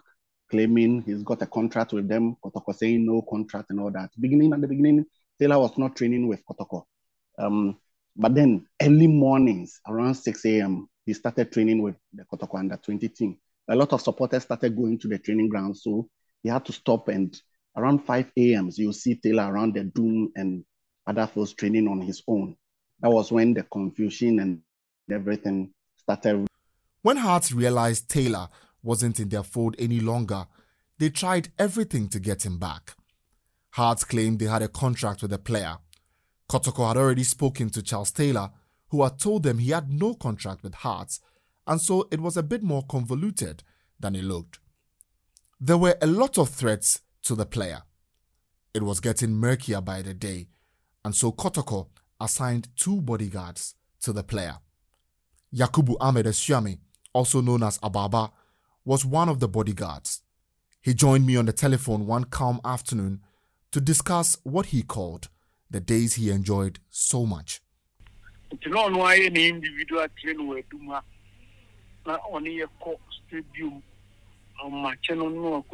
claiming 0.50 1.02
he's 1.02 1.22
got 1.22 1.42
a 1.42 1.46
contract 1.46 1.92
with 1.92 2.08
them, 2.08 2.36
Kotoko 2.42 2.74
saying 2.74 3.04
no 3.04 3.22
contract 3.22 3.70
and 3.70 3.80
all 3.80 3.90
that. 3.90 4.10
Beginning 4.18 4.52
at 4.52 4.60
the 4.60 4.68
beginning, 4.68 5.04
Taylor 5.38 5.58
was 5.58 5.76
not 5.76 5.94
training 5.96 6.26
with 6.26 6.42
Kotoko. 6.46 6.84
Um, 7.38 7.78
but 8.16 8.34
then 8.34 8.66
early 8.80 9.06
mornings, 9.06 9.80
around 9.86 10.14
6 10.14 10.44
a.m., 10.46 10.88
he 11.04 11.12
started 11.12 11.50
training 11.52 11.82
with 11.82 11.96
the 12.12 12.24
Kotoko 12.24 12.58
under 12.58 12.76
20 12.76 13.08
team. 13.08 13.38
A 13.68 13.76
lot 13.76 13.92
of 13.92 14.00
supporters 14.00 14.42
started 14.42 14.76
going 14.76 14.98
to 14.98 15.08
the 15.08 15.18
training 15.18 15.48
ground, 15.48 15.76
so 15.76 16.08
he 16.42 16.48
had 16.48 16.64
to 16.66 16.72
stop. 16.72 17.08
And 17.08 17.40
around 17.76 18.04
5 18.04 18.32
a.m., 18.36 18.70
you'll 18.74 18.92
see 18.92 19.16
Taylor 19.16 19.52
around 19.52 19.74
the 19.74 19.84
Doom 19.84 20.30
and 20.34 20.64
other 21.06 21.26
fields 21.26 21.54
training 21.54 21.88
on 21.88 22.00
his 22.00 22.22
own. 22.28 22.56
That 23.00 23.10
was 23.10 23.32
when 23.32 23.54
the 23.54 23.64
confusion 23.64 24.40
and 24.40 24.60
everything 25.10 25.72
started. 25.96 26.46
When 27.02 27.16
Hearts 27.16 27.52
realized 27.52 28.08
Taylor 28.08 28.48
wasn't 28.82 29.20
in 29.20 29.28
their 29.28 29.42
fold 29.42 29.74
any 29.78 30.00
longer, 30.00 30.46
they 30.98 31.10
tried 31.10 31.48
everything 31.58 32.08
to 32.08 32.20
get 32.20 32.46
him 32.46 32.58
back. 32.58 32.94
Hearts 33.70 34.04
claimed 34.04 34.38
they 34.38 34.46
had 34.46 34.62
a 34.62 34.68
contract 34.68 35.22
with 35.22 35.30
the 35.30 35.38
player. 35.38 35.78
Kotoko 36.48 36.86
had 36.86 36.96
already 36.96 37.24
spoken 37.24 37.70
to 37.70 37.82
Charles 37.82 38.12
Taylor, 38.12 38.50
who 38.92 39.02
had 39.02 39.18
told 39.18 39.42
them 39.42 39.56
he 39.56 39.70
had 39.70 39.90
no 39.90 40.12
contract 40.12 40.62
with 40.62 40.74
Hearts, 40.74 41.18
and 41.66 41.80
so 41.80 42.06
it 42.10 42.20
was 42.20 42.36
a 42.36 42.42
bit 42.42 42.62
more 42.62 42.82
convoluted 42.82 43.62
than 43.98 44.14
it 44.14 44.22
looked. 44.22 44.58
There 45.58 45.78
were 45.78 45.96
a 46.02 46.06
lot 46.06 46.36
of 46.36 46.50
threats 46.50 47.00
to 47.22 47.34
the 47.34 47.46
player. 47.46 47.84
It 48.74 48.82
was 48.82 49.00
getting 49.00 49.32
murkier 49.32 49.80
by 49.80 50.02
the 50.02 50.12
day, 50.12 50.48
and 51.06 51.16
so 51.16 51.32
Kotoko 51.32 51.88
assigned 52.20 52.68
two 52.76 53.00
bodyguards 53.00 53.74
to 54.02 54.12
the 54.12 54.22
player. 54.22 54.58
Yakubu 55.54 55.96
Ahmed 55.98 56.26
Esuami, 56.26 56.78
also 57.14 57.40
known 57.40 57.62
as 57.62 57.78
Ababa, 57.82 58.30
was 58.84 59.06
one 59.06 59.30
of 59.30 59.40
the 59.40 59.48
bodyguards. 59.48 60.20
He 60.82 60.92
joined 60.92 61.24
me 61.24 61.36
on 61.36 61.46
the 61.46 61.54
telephone 61.54 62.06
one 62.06 62.24
calm 62.24 62.60
afternoon 62.62 63.22
to 63.70 63.80
discuss 63.80 64.36
what 64.42 64.66
he 64.66 64.82
called 64.82 65.30
the 65.70 65.80
days 65.80 66.14
he 66.14 66.28
enjoyed 66.28 66.78
so 66.90 67.24
much. 67.24 67.62
Individual 68.52 70.06
train 70.20 70.38
wɔ 70.38 71.02
na 72.06 72.18
ɔne 72.32 72.68
stadium 73.26 73.82
ɔmakyɛ 74.64 75.16
no 75.16 75.28
na 75.28 75.40
no 75.40 75.64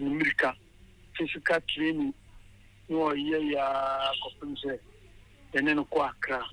mmirika 0.00 0.54
physical 1.16 1.60
training 1.68 2.14
na 2.88 2.96
ɔyɛ 2.96 3.38
yɛa 3.52 4.12
kɔpem 4.22 4.56
sɛ 4.62 4.78
yɛne 5.54 5.74
no 5.74 5.84
kɔ 5.84 6.08
akra 6.08 6.44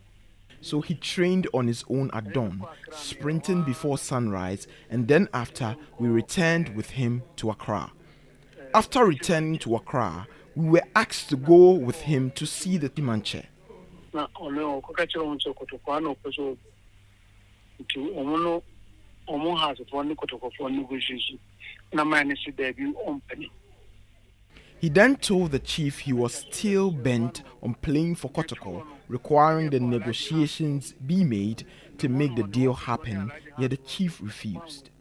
So 0.61 0.81
he 0.81 0.95
trained 0.95 1.47
on 1.53 1.67
his 1.67 1.83
own 1.89 2.09
at 2.13 2.33
dawn, 2.33 2.65
sprinting 2.91 3.63
before 3.63 3.99
sunrise, 3.99 4.67
and 4.89 5.07
then 5.07 5.29
after, 5.31 5.75
we 5.99 6.07
returned 6.07 6.75
with 6.75 6.91
him 6.91 7.21
to 7.35 7.51
Accra. 7.51 7.91
After 8.73 9.05
returning 9.05 9.59
to 9.59 9.75
Accra, 9.75 10.27
we 10.55 10.69
were 10.69 10.83
asked 10.95 11.29
to 11.29 11.35
go 11.35 11.71
with 11.73 12.01
him 12.01 12.31
to 12.31 12.47
see 12.47 12.77
the 12.77 12.89
Timanche. 12.89 13.45
Na 14.15 14.27
ɔno 14.39 14.79
ɔkɔka 14.79 15.03
kyerɛ 15.11 15.25
wɔn 15.27 15.39
sɛ 15.43 15.49
kɔtɔkɔa 15.59 16.01
na 16.01 16.09
ɔpɛ 16.15 16.29
sɛ 16.35 16.57
nti 17.81 17.99
ɔmo 18.19 18.35
no 18.43 18.63
ɔmo 19.27 19.49
hasefoɔ 19.61 20.07
ne 20.07 20.13
kɔtɔkɔfoɔ 20.15 20.71
negotiation 20.71 21.37
na 21.93 22.03
maa 22.05 22.23
ne 22.23 22.35
se 22.35 22.51
He 24.79 24.89
then 24.89 25.15
told 25.15 25.51
the 25.51 25.59
chief 25.59 25.99
he 25.99 26.13
was 26.13 26.33
still 26.33 26.91
bent 26.91 27.43
on 27.61 27.73
playing 27.75 28.15
for 28.15 28.29
Kotoko, 28.29 28.85
requiring 29.07 29.69
the 29.69 29.79
negotiations 29.79 30.93
be 30.93 31.23
made 31.23 31.65
to 31.97 32.07
make 32.07 32.35
the 32.35 32.43
deal 32.43 32.73
happen, 32.73 33.31
yet 33.57 33.71
the 33.71 33.77
chief 33.77 34.19
refused. 34.21 34.91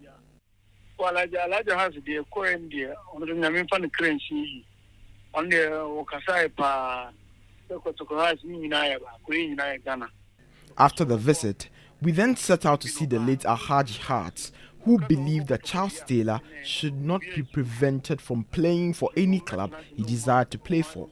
After 10.77 11.05
the 11.05 11.17
visit, 11.17 11.69
we 12.03 12.13
then 12.13 12.37
set 12.37 12.67
out 12.67 12.81
to 12.83 12.89
see 12.89 13.07
the 13.07 13.19
late 13.19 13.41
Alhaji 13.41 13.99
Hart, 13.99 14.51
who 14.85 14.99
believed 14.99 15.49
that 15.49 15.65
Charles 15.65 16.01
Taylor 16.07 16.41
should 16.63 17.01
not 17.01 17.23
be 17.35 17.43
prevented 17.43 18.21
from 18.21 18.45
playing 18.45 18.93
for 18.95 19.11
any 19.17 19.41
club 19.41 19.73
he 19.97 20.03
desired 20.03 20.51
to 20.51 20.59
play 20.59 20.83
for. 20.83 21.09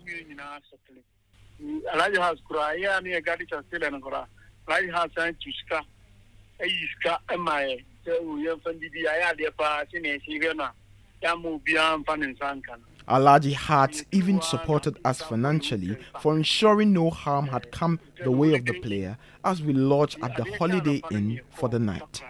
Alhaji 13.09 13.55
Hart 13.55 14.05
even 14.13 14.41
supported 14.41 14.99
us 15.05 15.21
financially 15.21 15.97
for 16.21 16.37
ensuring 16.37 16.93
no 16.93 17.11
harm 17.11 17.49
had 17.49 17.71
come 17.73 17.99
the 18.23 18.31
way 18.31 18.55
of 18.55 18.65
the 18.65 18.79
player 18.81 19.19
as 19.45 19.61
we 19.63 19.73
lodged 19.73 20.19
at 20.23 20.37
the 20.37 20.45
Holiday 20.57 21.03
Inn 21.11 21.41
for 21.51 21.69
the 21.69 21.79
night. 21.79 22.23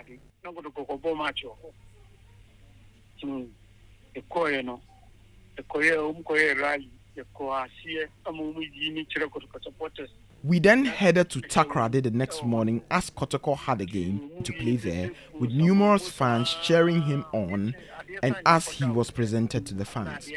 We 10.44 10.58
then 10.58 10.84
headed 10.84 11.30
to 11.30 11.40
Takoradi 11.40 12.02
the 12.02 12.10
next 12.10 12.42
morning 12.42 12.82
as 12.90 13.10
Kotoko 13.10 13.56
had 13.56 13.80
a 13.80 13.84
game 13.84 14.30
to 14.42 14.52
play 14.52 14.76
there, 14.76 15.12
with 15.38 15.52
numerous 15.52 16.08
fans 16.08 16.56
cheering 16.62 17.02
him 17.02 17.24
on 17.32 17.74
and 18.22 18.36
as 18.46 18.68
he 18.68 18.84
was 18.84 19.10
presented 19.10 19.66
to 19.66 19.74
the 19.74 19.84
fans. 19.84 20.30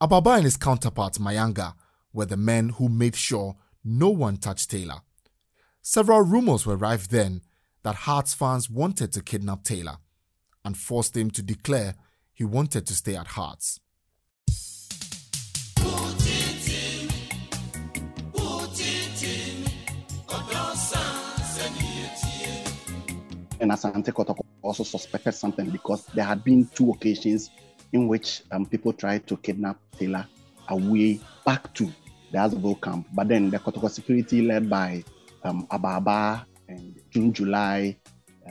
Ababa 0.00 0.30
and 0.30 0.44
his 0.44 0.56
counterpart 0.56 1.14
Mayanga 1.14 1.74
were 2.12 2.26
the 2.26 2.36
men 2.36 2.70
who 2.70 2.88
made 2.88 3.16
sure 3.16 3.56
no 3.84 4.10
one 4.10 4.36
touched 4.36 4.70
Taylor. 4.70 5.00
Several 5.82 6.22
rumors 6.22 6.66
were 6.66 6.76
rife 6.76 7.08
then 7.08 7.42
that 7.82 7.94
Hearts 7.94 8.34
fans 8.34 8.68
wanted 8.68 9.12
to 9.12 9.22
kidnap 9.22 9.62
Taylor 9.62 9.98
and 10.64 10.76
forced 10.76 11.16
him 11.16 11.30
to 11.30 11.42
declare 11.42 11.94
he 12.32 12.44
wanted 12.44 12.86
to 12.86 12.94
stay 12.94 13.14
at 13.14 13.28
Hearts. 13.28 13.80
And 23.60 23.70
Asante 23.70 24.12
Kotoko 24.12 24.44
also 24.62 24.84
suspected 24.84 25.32
something 25.32 25.70
because 25.70 26.06
there 26.06 26.24
had 26.24 26.44
been 26.44 26.66
two 26.74 26.90
occasions 26.90 27.50
in 27.92 28.08
which 28.08 28.42
um, 28.50 28.66
people 28.66 28.92
tried 28.92 29.26
to 29.26 29.36
kidnap 29.36 29.78
Taylor 29.98 30.26
away 30.68 31.20
back 31.44 31.72
to 31.74 31.90
the 32.32 32.38
Azabo 32.38 32.74
camp. 32.74 33.06
But 33.12 33.28
then 33.28 33.50
the 33.50 33.58
Kotoko 33.58 33.90
security 33.90 34.42
led 34.42 34.68
by 34.68 35.04
um, 35.44 35.66
Ababa 35.70 36.46
and 36.68 36.94
June 37.10 37.32
July, 37.32 37.96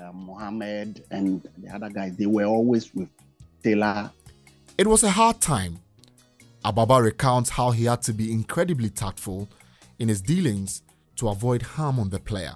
um, 0.01 0.25
Mohammed, 0.27 1.03
and 1.11 1.47
the 1.57 1.73
other 1.73 1.89
guys, 1.89 2.15
they 2.15 2.25
were 2.25 2.45
always 2.45 2.93
with 2.93 3.09
Taylor. 3.63 4.11
It 4.77 4.87
was 4.87 5.03
a 5.03 5.11
hard 5.11 5.41
time. 5.41 5.79
Ababa 6.63 7.01
recounts 7.01 7.51
how 7.51 7.71
he 7.71 7.85
had 7.85 8.01
to 8.03 8.13
be 8.13 8.31
incredibly 8.31 8.89
tactful 8.89 9.47
in 9.99 10.07
his 10.07 10.21
dealings 10.21 10.81
to 11.17 11.29
avoid 11.29 11.61
harm 11.61 11.99
on 11.99 12.09
the 12.09 12.19
player. 12.19 12.55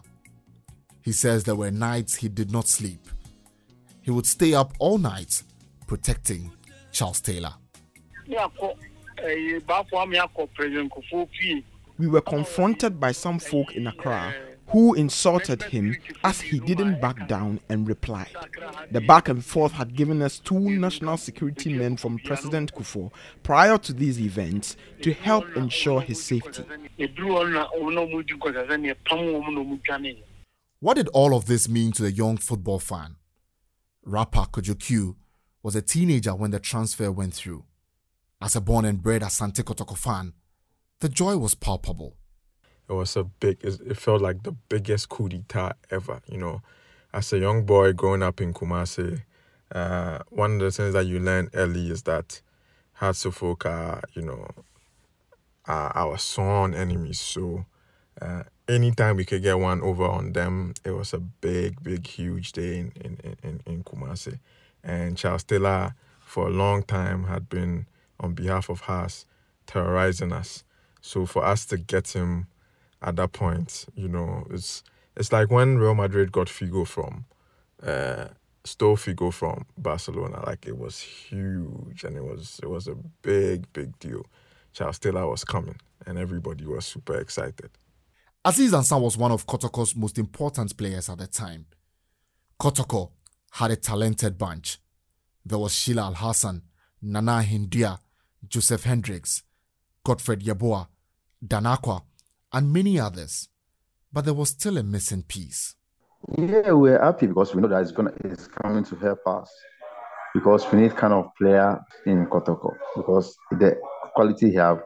He 1.01 1.12
says 1.12 1.43
there 1.43 1.55
were 1.55 1.71
nights 1.71 2.15
he 2.15 2.29
did 2.29 2.51
not 2.51 2.67
sleep. 2.67 3.07
He 4.01 4.12
would 4.12 4.25
stay 4.25 4.53
up 4.53 4.73
all 4.79 4.97
night 4.97 5.43
protecting 5.88 6.51
Charles 6.91 7.21
Taylor. 7.21 7.53
ne 8.27 8.35
akɔ 8.38 8.75
ɛyɛ 9.17 9.59
baafo 9.65 10.03
ame 10.03 10.17
akɔ 10.17 10.47
president 10.53 10.91
kofoɔ 10.91 11.27
fie 11.31 11.63
We 11.97 12.07
were 12.07 12.21
confronted 12.21 12.99
by 12.99 13.12
some 13.12 13.39
folk 13.39 13.75
in 13.75 13.88
Accra 13.88 14.33
who 14.69 14.93
insulted 14.93 15.63
him 15.63 15.95
as 16.23 16.41
he 16.41 16.59
didn't 16.59 17.01
back 17.01 17.27
down 17.27 17.59
and 17.69 17.88
replied. 17.88 18.29
The 18.91 19.01
back 19.01 19.27
and 19.27 19.43
forth 19.43 19.71
had 19.73 19.95
given 19.95 20.21
us 20.21 20.38
two 20.39 20.59
national 20.59 21.17
security 21.17 21.73
men 21.73 21.97
from 21.97 22.19
President 22.19 22.73
Kufuor 22.73 23.12
prior 23.41 23.77
to 23.79 23.93
these 23.93 24.19
events 24.21 24.77
to 25.01 25.12
help 25.13 25.45
ensure 25.55 26.01
his 26.01 26.23
safety. 26.23 26.63
What 30.82 30.96
did 30.96 31.10
all 31.10 31.36
of 31.36 31.46
this 31.46 31.68
mean 31.68 31.92
to 31.94 32.04
the 32.04 32.12
young 32.12 32.38
football 32.38 32.80
fan? 32.80 33.18
rapper 34.06 34.46
Kojo 34.52 34.80
Cue 34.80 35.15
was 35.62 35.76
a 35.76 35.82
teenager 35.82 36.34
when 36.34 36.52
the 36.52 36.60
transfer 36.60 37.12
went 37.12 37.34
through. 37.34 37.65
As 38.42 38.56
a 38.56 38.62
born 38.62 38.86
and 38.86 39.02
bred 39.02 39.22
Asante 39.22 39.62
Kotoko 39.62 39.98
fan, 39.98 40.34
the 41.02 41.10
joy 41.10 41.38
was 41.38 41.54
palpable. 41.54 42.15
It 42.89 42.94
was 42.94 43.15
a 43.18 43.26
big, 43.26 43.60
it 43.63 43.98
felt 43.98 44.22
like 44.22 44.44
the 44.44 44.54
biggest 44.54 45.10
coup 45.10 45.30
d'etat 45.30 45.74
ever, 45.92 46.22
you 46.28 46.38
know. 46.38 46.62
As 47.13 47.34
a 47.34 47.39
young 47.39 47.65
boy 47.65 47.94
growing 47.94 48.24
up 48.24 48.39
in 48.39 48.54
Kumasi, 48.54 49.22
uh, 49.74 50.20
one 50.30 50.54
of 50.54 50.60
the 50.60 50.72
things 50.72 50.94
that 50.94 51.06
you 51.06 51.20
learn 51.20 51.50
early 51.54 51.92
is 51.92 52.04
that 52.04 52.42
are, 53.02 54.02
you 54.13 54.22
know, 54.22 54.48
are 55.65 55.92
our 55.96 56.18
sworn 56.18 56.74
enemies. 56.74 57.20
So 57.20 57.65
uh, 58.22 58.44
anytime 58.69 59.17
we 59.17 59.25
could 59.25 59.41
get 59.41 59.60
one 59.60 59.82
over 59.82 60.05
on 60.05 60.34
them, 60.34 60.73
it 60.86 60.91
was 60.91 61.13
a 61.13 61.19
big, 61.19 61.84
big, 61.84 62.05
huge 62.08 62.51
day 62.53 62.79
in, 62.79 62.91
in, 63.03 63.36
in, 63.43 63.62
in 63.65 63.84
Kumasi. 63.84 64.39
And 64.84 65.17
Charles 65.17 65.43
Taylor, 65.43 65.95
for 66.19 66.47
a 66.47 66.51
long 66.51 66.84
time, 66.84 67.25
had 67.25 67.49
been 67.49 67.88
on 68.19 68.34
behalf 68.34 68.69
of 68.69 68.82
Haas 68.82 69.25
terrorizing 69.65 70.32
us. 70.32 70.63
So 71.01 71.25
for 71.25 71.43
us 71.43 71.65
to 71.67 71.77
get 71.77 72.10
him 72.10 72.47
at 73.01 73.15
that 73.15 73.32
point, 73.34 73.88
you 73.95 74.08
know, 74.08 74.45
it's 74.49 74.84
it's 75.15 75.32
like 75.34 75.49
when 75.51 75.77
Real 75.77 75.95
Madrid 75.95 76.32
got 76.32 76.47
Figo 76.47 76.88
from 76.88 77.25
uh, 77.84 78.27
stole 78.63 78.97
Figo 78.97 79.34
from 79.34 79.65
Barcelona. 79.77 80.43
Like 80.45 80.65
it 80.65 80.77
was 80.77 80.99
huge 80.99 82.03
and 82.03 82.15
it 82.15 82.23
was 82.23 82.60
it 82.62 82.69
was 82.69 82.88
a 82.88 82.95
big, 83.21 83.71
big 83.73 83.97
deal. 83.99 84.25
Charles 84.73 84.99
Taylor 84.99 85.27
was 85.27 85.43
coming 85.43 85.79
and 86.05 86.17
everybody 86.17 86.65
was 86.65 86.86
super 86.86 87.15
excited. 87.15 87.71
Aziz 88.45 88.71
Ansah 88.71 89.02
was 89.02 89.17
one 89.17 89.34
of 89.34 89.45
Kotoko's 89.45 89.97
most 89.97 90.17
important 90.17 90.78
players 90.78 91.10
at 91.10 91.17
the 91.17 91.28
time. 91.28 91.65
Kotoko 92.58 93.12
had 93.52 93.71
a 93.71 93.75
talented 93.75 94.38
bunch. 94.38 94.80
There 95.45 95.58
was 95.58 95.75
Sheila 95.75 96.04
Al 96.04 96.13
Hassan, 96.13 96.62
Nana 97.02 97.43
Hindia, 97.43 97.99
Joseph 98.47 98.84
Hendricks, 98.84 99.43
Godfred 100.06 100.41
Yeboah, 100.41 100.88
Danakwa, 101.45 102.04
and 102.54 102.71
many 102.71 102.97
others. 102.97 103.49
But 104.13 104.23
there 104.23 104.34
was 104.34 104.49
still 104.52 104.78
a 104.78 104.84
missing 104.84 105.23
piece. 105.23 105.75
Yeah, 106.38 106.71
we're 106.71 107.04
happy 107.04 107.28
because 107.28 107.54
we 107.54 107.62
know 107.62 107.67
that 107.67 107.82
it's 107.82 107.91
gonna 107.91 108.13
it's 108.23 108.47
coming 108.47 108.86
to 108.86 108.95
help 108.95 109.19
us. 109.28 109.52
Because 110.34 110.65
we 110.71 110.80
need 110.80 110.95
kind 110.95 111.12
of 111.13 111.25
player 111.38 111.78
in 112.06 112.25
Kotoko. 112.28 112.73
Because 112.95 113.36
the 113.52 113.78
quality 114.13 114.49
here, 114.52 114.82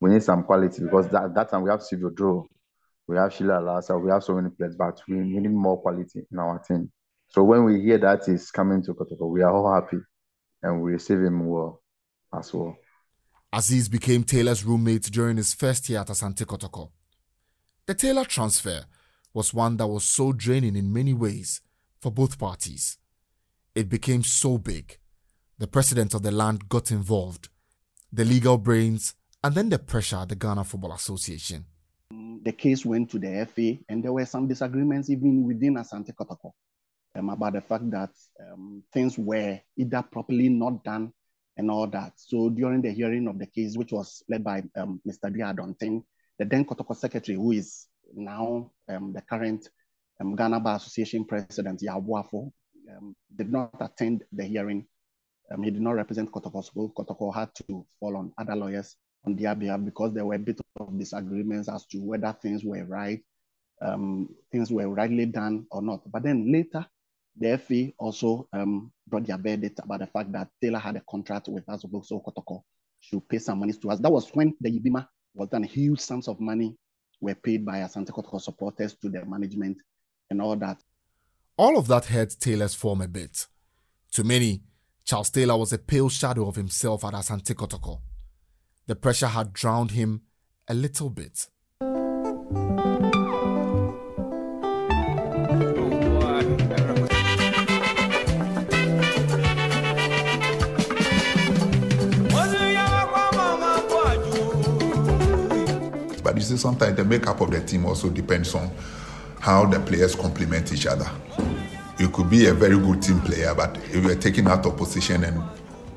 we 0.00 0.10
need 0.10 0.22
some 0.22 0.44
quality 0.44 0.84
because 0.84 1.08
that, 1.08 1.34
that 1.34 1.50
time 1.50 1.62
we 1.62 1.70
have 1.70 1.82
Silvio 1.82 2.10
Dro, 2.10 2.46
we 3.06 3.16
have 3.16 3.32
Sheila 3.32 3.60
Lassa, 3.60 3.96
we 3.96 4.10
have 4.10 4.24
so 4.24 4.34
many 4.34 4.50
players, 4.50 4.76
but 4.76 5.00
we 5.08 5.16
need 5.16 5.50
more 5.50 5.80
quality 5.80 6.26
in 6.30 6.38
our 6.38 6.58
team. 6.58 6.90
So 7.28 7.42
when 7.44 7.64
we 7.64 7.80
hear 7.80 7.98
that 7.98 8.28
is 8.28 8.50
coming 8.50 8.82
to 8.84 8.94
Kotoko, 8.94 9.28
we 9.30 9.42
are 9.42 9.52
all 9.52 9.72
happy 9.72 9.98
and 10.62 10.82
we 10.82 10.92
receive 10.92 11.18
him 11.18 11.46
well 11.46 11.82
as 12.36 12.52
well. 12.52 12.76
Aziz 13.52 13.88
became 13.88 14.24
Taylor's 14.24 14.64
roommate 14.64 15.04
during 15.04 15.36
his 15.36 15.54
first 15.54 15.88
year 15.88 16.00
at 16.00 16.08
Asante 16.08 16.44
Kotoko. 16.44 16.90
The 17.86 17.94
Taylor 17.94 18.24
transfer 18.24 18.84
was 19.32 19.54
one 19.54 19.76
that 19.76 19.86
was 19.86 20.04
so 20.04 20.32
draining 20.32 20.76
in 20.76 20.92
many 20.92 21.14
ways 21.14 21.60
for 22.00 22.10
both 22.10 22.38
parties. 22.38 22.98
It 23.74 23.88
became 23.88 24.24
so 24.24 24.58
big. 24.58 24.98
The 25.58 25.66
president 25.66 26.14
of 26.14 26.22
the 26.22 26.32
land 26.32 26.68
got 26.68 26.90
involved, 26.90 27.48
the 28.12 28.24
legal 28.24 28.58
brains, 28.58 29.14
and 29.44 29.54
then 29.54 29.68
the 29.68 29.78
pressure 29.78 30.16
at 30.16 30.28
the 30.28 30.34
Ghana 30.34 30.64
Football 30.64 30.92
Association. 30.92 31.66
The 32.42 32.52
case 32.52 32.84
went 32.84 33.10
to 33.10 33.18
the 33.18 33.46
FA, 33.46 33.78
and 33.88 34.02
there 34.02 34.12
were 34.12 34.26
some 34.26 34.48
disagreements 34.48 35.10
even 35.10 35.44
within 35.44 35.74
Asante 35.74 36.12
Kotoko 36.14 36.52
um, 37.16 37.30
about 37.30 37.54
the 37.54 37.60
fact 37.60 37.90
that 37.90 38.10
um, 38.40 38.82
things 38.92 39.18
were 39.18 39.60
either 39.76 40.02
properly 40.02 40.48
not 40.48 40.84
done 40.84 41.12
and 41.56 41.70
all 41.70 41.86
that. 41.86 42.12
So 42.16 42.50
during 42.50 42.82
the 42.82 42.90
hearing 42.90 43.28
of 43.28 43.38
the 43.38 43.46
case, 43.46 43.76
which 43.76 43.92
was 43.92 44.22
led 44.28 44.44
by 44.44 44.62
um, 44.76 45.00
Mr. 45.06 45.34
Diadontin, 45.34 46.02
the 46.38 46.44
then 46.44 46.64
Kotoko 46.64 46.94
secretary, 46.94 47.36
who 47.36 47.52
is 47.52 47.86
now 48.14 48.70
um, 48.88 49.12
the 49.12 49.22
current 49.22 49.68
um, 50.20 50.36
Ghana 50.36 50.60
Bar 50.60 50.76
Association 50.76 51.24
president, 51.24 51.80
Yaw 51.82 52.00
Boafo, 52.00 52.52
um, 52.96 53.16
did 53.34 53.50
not 53.50 53.70
attend 53.80 54.24
the 54.32 54.44
hearing. 54.44 54.86
Um, 55.50 55.62
he 55.62 55.70
did 55.70 55.82
not 55.82 55.92
represent 55.92 56.30
Kotoko, 56.30 56.62
so 56.62 56.92
Kotoko 56.96 57.34
had 57.34 57.54
to 57.54 57.86
fall 57.98 58.16
on 58.16 58.32
other 58.38 58.56
lawyers 58.56 58.96
on 59.26 59.36
their 59.36 59.54
behalf 59.54 59.80
because 59.84 60.12
there 60.12 60.24
were 60.24 60.34
a 60.34 60.38
bit 60.38 60.60
of 60.78 60.98
disagreements 60.98 61.68
as 61.68 61.84
to 61.86 61.98
whether 61.98 62.34
things 62.40 62.64
were 62.64 62.84
right, 62.84 63.20
um, 63.82 64.28
things 64.52 64.70
were 64.70 64.88
rightly 64.88 65.26
done 65.26 65.66
or 65.70 65.82
not. 65.82 66.00
But 66.10 66.22
then 66.22 66.50
later, 66.52 66.86
the 67.38 67.58
FA 67.58 67.92
also 67.98 68.48
um, 68.52 68.92
brought 69.06 69.26
their 69.26 69.36
verdict 69.38 69.80
about 69.82 70.00
the 70.00 70.06
fact 70.06 70.32
that 70.32 70.48
Taylor 70.62 70.78
had 70.78 70.96
a 70.96 71.02
contract 71.10 71.48
with 71.48 71.68
us, 71.68 71.82
so 71.82 72.20
Kotoko 72.20 72.62
should 73.00 73.28
pay 73.28 73.38
some 73.38 73.58
money 73.60 73.72
to 73.72 73.90
us. 73.90 74.00
That 74.00 74.12
was 74.12 74.30
when 74.30 74.54
the 74.60 74.70
Ibima 74.70 75.06
was 75.34 75.48
done. 75.48 75.62
Huge 75.64 76.00
sums 76.00 76.28
of 76.28 76.40
money 76.40 76.76
were 77.20 77.34
paid 77.34 77.64
by 77.64 77.78
Asante 77.78 78.10
Kotoko 78.10 78.40
supporters 78.40 78.94
to 78.94 79.08
the 79.08 79.24
management 79.24 79.76
and 80.30 80.40
all 80.40 80.56
that. 80.56 80.78
All 81.58 81.78
of 81.78 81.88
that 81.88 82.06
hurt 82.06 82.36
Taylor's 82.38 82.74
form 82.74 83.00
a 83.02 83.08
bit. 83.08 83.46
To 84.12 84.24
many, 84.24 84.62
Charles 85.04 85.30
Taylor 85.30 85.56
was 85.56 85.72
a 85.72 85.78
pale 85.78 86.08
shadow 86.08 86.48
of 86.48 86.56
himself 86.56 87.04
at 87.04 87.14
Asante 87.14 87.54
Kotoko. 87.54 88.00
The 88.88 88.94
pressure 88.94 89.26
had 89.26 89.52
drowned 89.52 89.90
him 89.90 90.20
a 90.68 90.74
little 90.74 91.10
bit. 91.10 91.48
But 106.22 106.36
you 106.36 106.42
see, 106.42 106.56
sometimes 106.56 106.96
the 106.96 107.04
makeup 107.04 107.40
of 107.40 107.50
the 107.50 107.60
team 107.66 107.86
also 107.86 108.08
depends 108.08 108.54
on 108.54 108.70
how 109.40 109.66
the 109.66 109.80
players 109.80 110.14
complement 110.14 110.72
each 110.72 110.86
other. 110.86 111.10
You 111.98 112.08
could 112.10 112.30
be 112.30 112.46
a 112.46 112.54
very 112.54 112.78
good 112.78 113.02
team 113.02 113.20
player, 113.22 113.52
but 113.52 113.76
if 113.90 114.04
you're 114.04 114.14
taken 114.14 114.46
out 114.46 114.64
of 114.64 114.76
position 114.76 115.24
and 115.24 115.42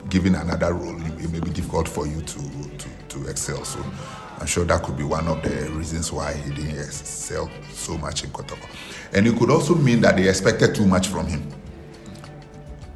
given 0.09 0.35
another 0.35 0.73
role, 0.73 0.99
it 1.19 1.31
may 1.31 1.39
be 1.39 1.51
difficult 1.51 1.87
for 1.87 2.07
you 2.07 2.21
to, 2.21 2.39
to, 2.77 2.89
to 3.09 3.27
excel. 3.29 3.63
So 3.63 3.79
I'm 4.39 4.47
sure 4.47 4.65
that 4.65 4.83
could 4.83 4.97
be 4.97 5.03
one 5.03 5.27
of 5.27 5.41
the 5.43 5.69
reasons 5.71 6.11
why 6.11 6.33
he 6.33 6.53
didn't 6.53 6.79
excel 6.79 7.49
so 7.71 7.97
much 7.97 8.23
in 8.23 8.29
Kotoko. 8.29 8.67
And 9.13 9.27
it 9.27 9.37
could 9.37 9.49
also 9.49 9.75
mean 9.75 10.01
that 10.01 10.15
they 10.15 10.27
expected 10.27 10.75
too 10.75 10.85
much 10.85 11.07
from 11.07 11.27
him. 11.27 11.47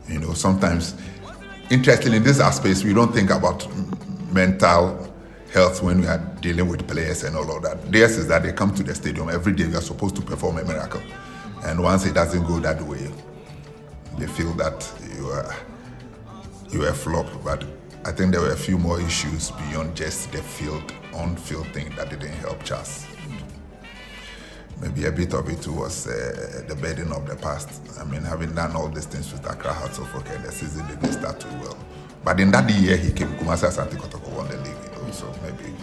You 0.07 0.19
know, 0.19 0.33
sometimes, 0.33 0.95
interestingly, 1.69 2.17
in 2.17 2.23
this 2.23 2.39
aspect, 2.39 2.83
we 2.83 2.93
don't 2.93 3.13
think 3.13 3.29
about 3.29 3.67
mental 4.31 5.13
health 5.51 5.83
when 5.83 6.01
we 6.01 6.07
are 6.07 6.17
dealing 6.41 6.67
with 6.67 6.87
players 6.87 7.23
and 7.23 7.35
all 7.35 7.55
of 7.55 7.61
that. 7.63 7.91
Theirs 7.91 8.17
is 8.17 8.27
that 8.27 8.43
they 8.43 8.51
come 8.51 8.73
to 8.75 8.83
the 8.83 8.95
stadium 8.95 9.29
every 9.29 9.53
day. 9.53 9.67
We 9.67 9.75
are 9.75 9.81
supposed 9.81 10.15
to 10.15 10.21
perform 10.21 10.57
a 10.57 10.63
miracle, 10.63 11.01
and 11.63 11.81
once 11.81 12.05
it 12.05 12.13
doesn't 12.13 12.45
go 12.45 12.59
that 12.59 12.81
way, 12.81 13.11
they 14.17 14.27
feel 14.27 14.53
that 14.53 14.91
you 15.15 15.27
are 15.27 15.55
you 16.73 16.83
are 16.83 16.89
a 16.89 16.93
flop. 16.93 17.27
But 17.43 17.63
I 18.05 18.11
think 18.11 18.31
there 18.31 18.41
were 18.41 18.51
a 18.51 18.57
few 18.57 18.77
more 18.77 18.99
issues 18.99 19.51
beyond 19.51 19.95
just 19.95 20.31
the 20.31 20.41
field 20.41 20.91
on-field 21.13 21.67
thing 21.67 21.93
that 21.95 22.09
didn't 22.09 22.33
help 22.33 22.63
Charles. 22.63 23.05
Maybe 24.81 25.05
a 25.05 25.11
bit 25.11 25.33
of 25.33 25.47
it 25.47 25.65
was 25.67 26.07
uh, 26.07 26.63
the 26.67 26.75
burden 26.75 27.11
of 27.13 27.27
the 27.27 27.35
past. 27.35 27.81
I 27.99 28.03
mean, 28.03 28.23
having 28.23 28.53
done 28.53 28.75
all 28.75 28.89
these 28.89 29.05
things 29.05 29.31
with 29.31 29.45
Accra 29.49 29.71
Hearts 29.71 29.99
of 29.99 30.13
Oak, 30.15 30.25
the 30.25 30.51
season 30.51 30.85
didn't 30.87 31.13
start 31.13 31.39
too 31.39 31.47
well. 31.61 31.77
But 32.25 32.39
in 32.39 32.51
that 32.51 32.69
year, 32.69 32.97
he 32.97 33.11
came. 33.11 33.29
Kumasi 33.37 33.69
Asante 33.69 33.95
Kotoko 33.95 34.35
won 34.35 34.47
the 34.49 34.57
league 34.57 34.93
so 35.13 35.31
maybe 35.43 35.73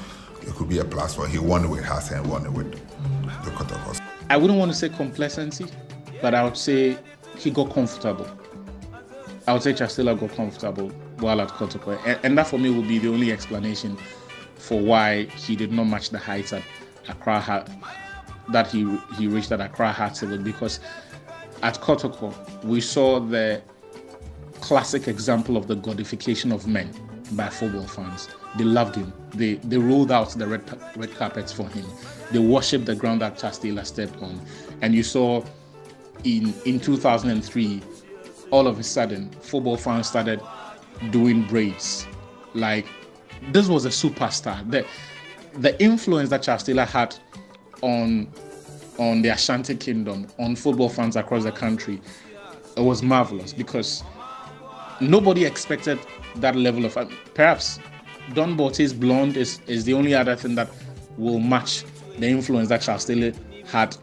it 0.43 0.55
could 0.55 0.69
be 0.69 0.79
a 0.79 0.85
plus 0.85 1.15
for 1.15 1.27
he 1.27 1.39
won 1.39 1.71
with 1.71 1.85
Haas 1.85 2.11
and 2.11 2.27
won 2.29 2.53
with 2.53 2.73
the 3.45 3.51
Kotokos. 3.53 4.01
I 4.29 4.37
wouldn't 4.37 4.59
want 4.59 4.71
to 4.73 4.77
say 4.77 4.89
complacency, 4.89 5.67
but 6.21 6.35
I 6.35 6.45
would 6.45 6.57
say 6.57 6.99
he 7.39 7.51
got 7.51 7.73
comfortable. 7.73 8.29
I 9.47 9.53
would 9.53 9.63
say 9.63 9.73
Chastela 9.73 10.19
got 10.19 10.35
comfortable 10.35 10.89
while 11.19 11.41
at 11.41 11.49
Kotoko. 11.49 11.99
And, 12.07 12.21
and, 12.23 12.39
that 12.39 12.47
for 12.47 12.59
me 12.59 12.71
would 12.71 12.89
be 12.89 12.99
the 12.99 13.09
only 13.09 13.33
explanation 13.33 13.97
for 14.57 14.81
why 14.81 15.25
he 15.25 15.57
did 15.57 15.73
not 15.73 15.85
match 15.85 16.11
the 16.11 16.19
heights 16.19 16.53
at 16.53 16.63
Accra 17.09 17.65
that 18.51 18.67
he 18.71 18.99
he 19.17 19.27
reached 19.27 19.53
at 19.53 19.61
Accra 19.61 19.93
Hartsville 19.93 20.39
because 20.39 20.81
at 21.63 21.81
Kotoko 21.81 22.35
we 22.65 22.81
saw 22.81 23.21
the 23.21 23.63
classic 24.61 25.09
example 25.09 25.57
of 25.57 25.67
the 25.67 25.77
godification 25.77 26.53
of 26.53 26.67
men 26.67 26.91
by 27.33 27.49
football 27.49 27.87
fans. 27.87 28.29
They 28.57 28.65
loved 28.65 28.97
him. 28.97 29.13
They 29.35 29.55
they 29.55 29.79
rolled 29.79 30.11
out 30.11 30.31
the 30.31 30.47
red 30.47 30.63
red 30.97 31.15
carpets 31.15 31.53
for 31.53 31.69
him. 31.69 31.87
They 32.33 32.39
worshipped 32.39 32.87
the 32.87 32.95
ground 32.95 33.23
that 33.23 33.39
Charles 33.39 33.89
stepped 33.89 34.23
on. 34.23 34.41
And 34.83 34.95
you 34.95 35.03
saw 35.03 35.45
in 36.25 36.53
in 36.65 36.81
2003, 36.81 37.83
all 38.51 38.67
of 38.67 38.79
a 38.79 38.83
sudden, 38.83 39.31
football 39.41 39.77
fans 39.77 40.09
started 40.09 40.41
doing 41.11 41.43
braids. 41.45 42.07
Like 42.55 42.87
this 43.53 43.69
was 43.69 43.85
a 43.85 43.91
superstar. 43.91 44.69
The 44.71 44.87
the 45.55 45.81
influence 45.83 46.31
that 46.31 46.43
Charles 46.43 46.63
Taylor 46.63 46.85
had 46.85 47.17
on 47.83 48.29
on 48.99 49.23
the 49.23 49.31
Ashanti 49.31 49.75
Kingdom, 49.77 50.27
on 50.39 50.55
football 50.55 50.89
fans 50.89 51.17
across 51.17 51.45
the 51.45 51.53
country, 51.53 52.01
it 52.77 52.81
was 52.83 53.03
marvelous 53.03 53.53
because 53.53 54.03
nobody 55.01 55.45
expected 55.45 55.99
that 56.37 56.55
level 56.55 56.85
of 56.85 56.97
perhaps 57.35 57.79
Don 58.35 58.57
Bortey's 58.57 58.93
blonde 58.93 59.37
is, 59.37 59.61
is 59.67 59.85
the 59.85 59.95
only 59.95 60.15
other 60.15 60.37
thing 60.37 60.55
that 60.55 60.71
will 61.17 61.41
match 61.41 61.85
the 62.19 62.29
influence 62.29 62.69
that 62.69 62.83
Charles 62.83 63.07
Taylor 63.07 63.33
had 63.67 63.97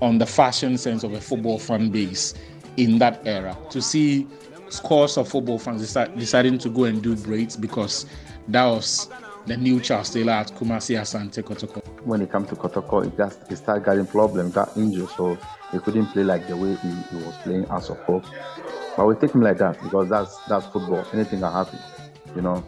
on 0.00 0.18
the 0.18 0.26
fashion 0.26 0.76
sense 0.76 1.04
of 1.04 1.12
a 1.14 1.20
football 1.20 1.58
fan 1.58 1.90
base 1.90 2.34
in 2.76 2.98
that 2.98 3.20
era. 3.26 3.56
To 3.70 3.82
see 3.82 4.26
scores 4.68 5.16
of 5.16 5.28
football 5.28 5.58
fans 5.58 5.80
decide, 5.80 6.16
deciding 6.18 6.58
to 6.58 6.68
go 6.68 6.84
and 6.84 7.02
do 7.02 7.14
braids 7.16 7.56
because 7.56 8.06
that 8.48 8.64
was 8.64 9.08
the 9.46 9.56
new 9.56 9.80
Charles 9.80 10.10
Taylor 10.10 10.32
at 10.32 10.48
Kumasi 10.52 10.98
Asante 10.98 11.42
Kotoko. 11.42 11.82
When 12.04 12.22
it 12.22 12.30
comes 12.30 12.48
to 12.50 12.56
Kotoko, 12.56 13.06
it 13.06 13.16
just 13.16 13.46
he 13.48 13.56
started 13.56 13.84
getting 13.84 14.06
problems, 14.06 14.54
got 14.54 14.76
injured, 14.76 15.08
so 15.10 15.36
he 15.70 15.78
couldn't 15.78 16.06
play 16.06 16.24
like 16.24 16.46
the 16.46 16.56
way 16.56 16.74
he, 16.76 16.90
he 16.90 17.24
was 17.24 17.36
playing 17.42 17.66
as 17.70 17.90
of 17.90 17.98
hope. 18.00 18.24
But 18.96 19.06
we 19.06 19.14
take 19.14 19.32
him 19.32 19.42
like 19.42 19.58
that 19.58 19.82
because 19.82 20.08
that's 20.08 20.36
that's 20.48 20.66
football. 20.66 21.04
Anything 21.12 21.40
can 21.40 21.52
happen, 21.52 21.78
you 22.34 22.42
know. 22.42 22.64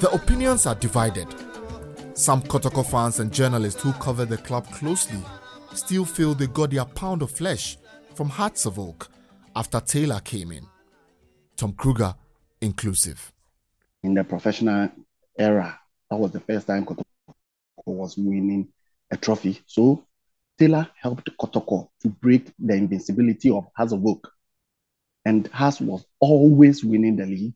The 0.00 0.10
opinions 0.12 0.66
are 0.66 0.74
divided. 0.76 1.47
Some 2.18 2.42
Kotoko 2.42 2.84
fans 2.84 3.20
and 3.20 3.32
journalists 3.32 3.80
who 3.80 3.92
cover 3.92 4.24
the 4.24 4.38
club 4.38 4.66
closely 4.72 5.22
still 5.72 6.04
feel 6.04 6.34
they 6.34 6.48
got 6.48 6.70
their 6.72 6.84
pound 6.84 7.22
of 7.22 7.30
flesh 7.30 7.78
from 8.16 8.28
Hearts 8.28 8.66
of 8.66 8.76
Oak 8.76 9.08
after 9.54 9.78
Taylor 9.78 10.18
came 10.18 10.50
in. 10.50 10.66
Tom 11.56 11.74
Kruger 11.74 12.12
inclusive. 12.60 13.32
In 14.02 14.14
the 14.14 14.24
professional 14.24 14.90
era, 15.38 15.78
that 16.10 16.16
was 16.16 16.32
the 16.32 16.40
first 16.40 16.66
time 16.66 16.84
Kotoko 16.84 17.04
was 17.86 18.16
winning 18.18 18.66
a 19.12 19.16
trophy. 19.16 19.60
So 19.66 20.04
Taylor 20.58 20.90
helped 21.00 21.30
Kotoko 21.38 21.88
to 22.00 22.08
break 22.08 22.52
the 22.58 22.74
invincibility 22.74 23.52
of 23.52 23.68
Hearts 23.76 23.92
of 23.92 24.04
Oak. 24.04 24.28
And 25.24 25.46
Hearts 25.46 25.80
was 25.80 26.04
always 26.18 26.84
winning 26.84 27.14
the 27.14 27.26
league. 27.26 27.54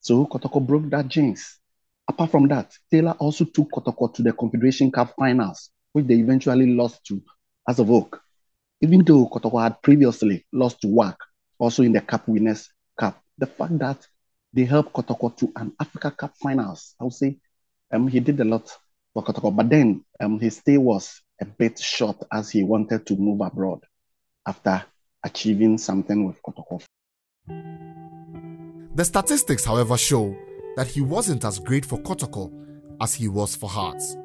So 0.00 0.24
Kotoko 0.24 0.66
broke 0.66 0.88
that 0.88 1.08
jinx. 1.08 1.58
Apart 2.08 2.30
from 2.30 2.48
that, 2.48 2.72
Taylor 2.90 3.14
also 3.18 3.44
took 3.44 3.70
Kotoko 3.70 4.12
to 4.14 4.22
the 4.22 4.32
Confederation 4.32 4.90
Cup 4.90 5.14
finals, 5.18 5.70
which 5.92 6.06
they 6.06 6.14
eventually 6.14 6.74
lost 6.74 7.04
to 7.04 7.22
Hearts 7.66 7.80
of 7.80 7.90
Oak. 7.90 8.20
Even 8.80 9.04
though 9.04 9.28
Kotoko 9.28 9.62
had 9.62 9.82
previously 9.82 10.46
lost 10.52 10.80
to 10.80 10.86
WAC, 10.86 11.16
also 11.58 11.82
in 11.82 11.92
the 11.92 12.00
Cup 12.00 12.26
Winners' 12.26 12.70
Cup, 12.98 13.22
the 13.36 13.46
fact 13.46 13.78
that 13.78 14.06
they 14.54 14.64
helped 14.64 14.94
Kotoko 14.94 15.36
to 15.36 15.52
an 15.56 15.72
Africa 15.78 16.10
Cup 16.10 16.32
finals, 16.40 16.94
I 16.98 17.04
would 17.04 17.12
say 17.12 17.36
um, 17.92 18.08
he 18.08 18.20
did 18.20 18.40
a 18.40 18.44
lot 18.44 18.74
for 19.12 19.22
Kotoko. 19.22 19.54
But 19.54 19.68
then 19.68 20.02
um, 20.18 20.40
his 20.40 20.56
stay 20.56 20.78
was 20.78 21.20
a 21.40 21.44
bit 21.44 21.78
short 21.78 22.16
as 22.32 22.50
he 22.50 22.62
wanted 22.64 23.06
to 23.06 23.16
move 23.16 23.42
abroad 23.42 23.84
after 24.46 24.82
achieving 25.22 25.76
something 25.76 26.26
with 26.26 26.40
Kotoko. 26.42 26.82
The 28.94 29.04
statistics, 29.04 29.64
however, 29.64 29.98
show 29.98 30.34
that 30.78 30.86
he 30.86 31.00
wasn't 31.00 31.44
as 31.44 31.58
great 31.58 31.84
for 31.84 31.98
Kotoko 31.98 32.52
as 33.00 33.12
he 33.12 33.26
was 33.26 33.56
for 33.56 33.68
Hearts. 33.68 34.16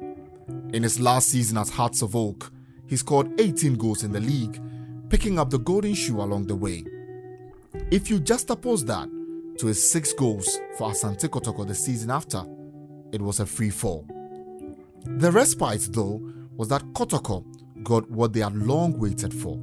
In 0.72 0.84
his 0.84 1.00
last 1.00 1.28
season 1.30 1.58
at 1.58 1.68
Hearts 1.68 2.00
of 2.00 2.14
Oak, 2.14 2.52
he 2.86 2.96
scored 2.96 3.40
18 3.40 3.74
goals 3.74 4.04
in 4.04 4.12
the 4.12 4.20
league, 4.20 4.62
picking 5.10 5.40
up 5.40 5.50
the 5.50 5.58
golden 5.58 5.94
shoe 5.94 6.20
along 6.20 6.46
the 6.46 6.54
way. 6.54 6.84
If 7.90 8.08
you 8.08 8.20
juxtapose 8.20 8.86
that 8.86 9.08
to 9.58 9.66
his 9.66 9.90
six 9.90 10.12
goals 10.12 10.60
for 10.78 10.92
Asante 10.92 11.28
Kotoko 11.28 11.66
the 11.66 11.74
season 11.74 12.12
after, 12.12 12.44
it 13.10 13.20
was 13.20 13.40
a 13.40 13.46
free 13.46 13.70
fall. 13.70 14.06
The 15.06 15.32
respite, 15.32 15.88
though, 15.90 16.22
was 16.56 16.68
that 16.68 16.84
Kotoko 16.92 17.44
got 17.82 18.08
what 18.08 18.32
they 18.32 18.40
had 18.40 18.54
long 18.54 18.96
waited 18.96 19.34
for 19.34 19.60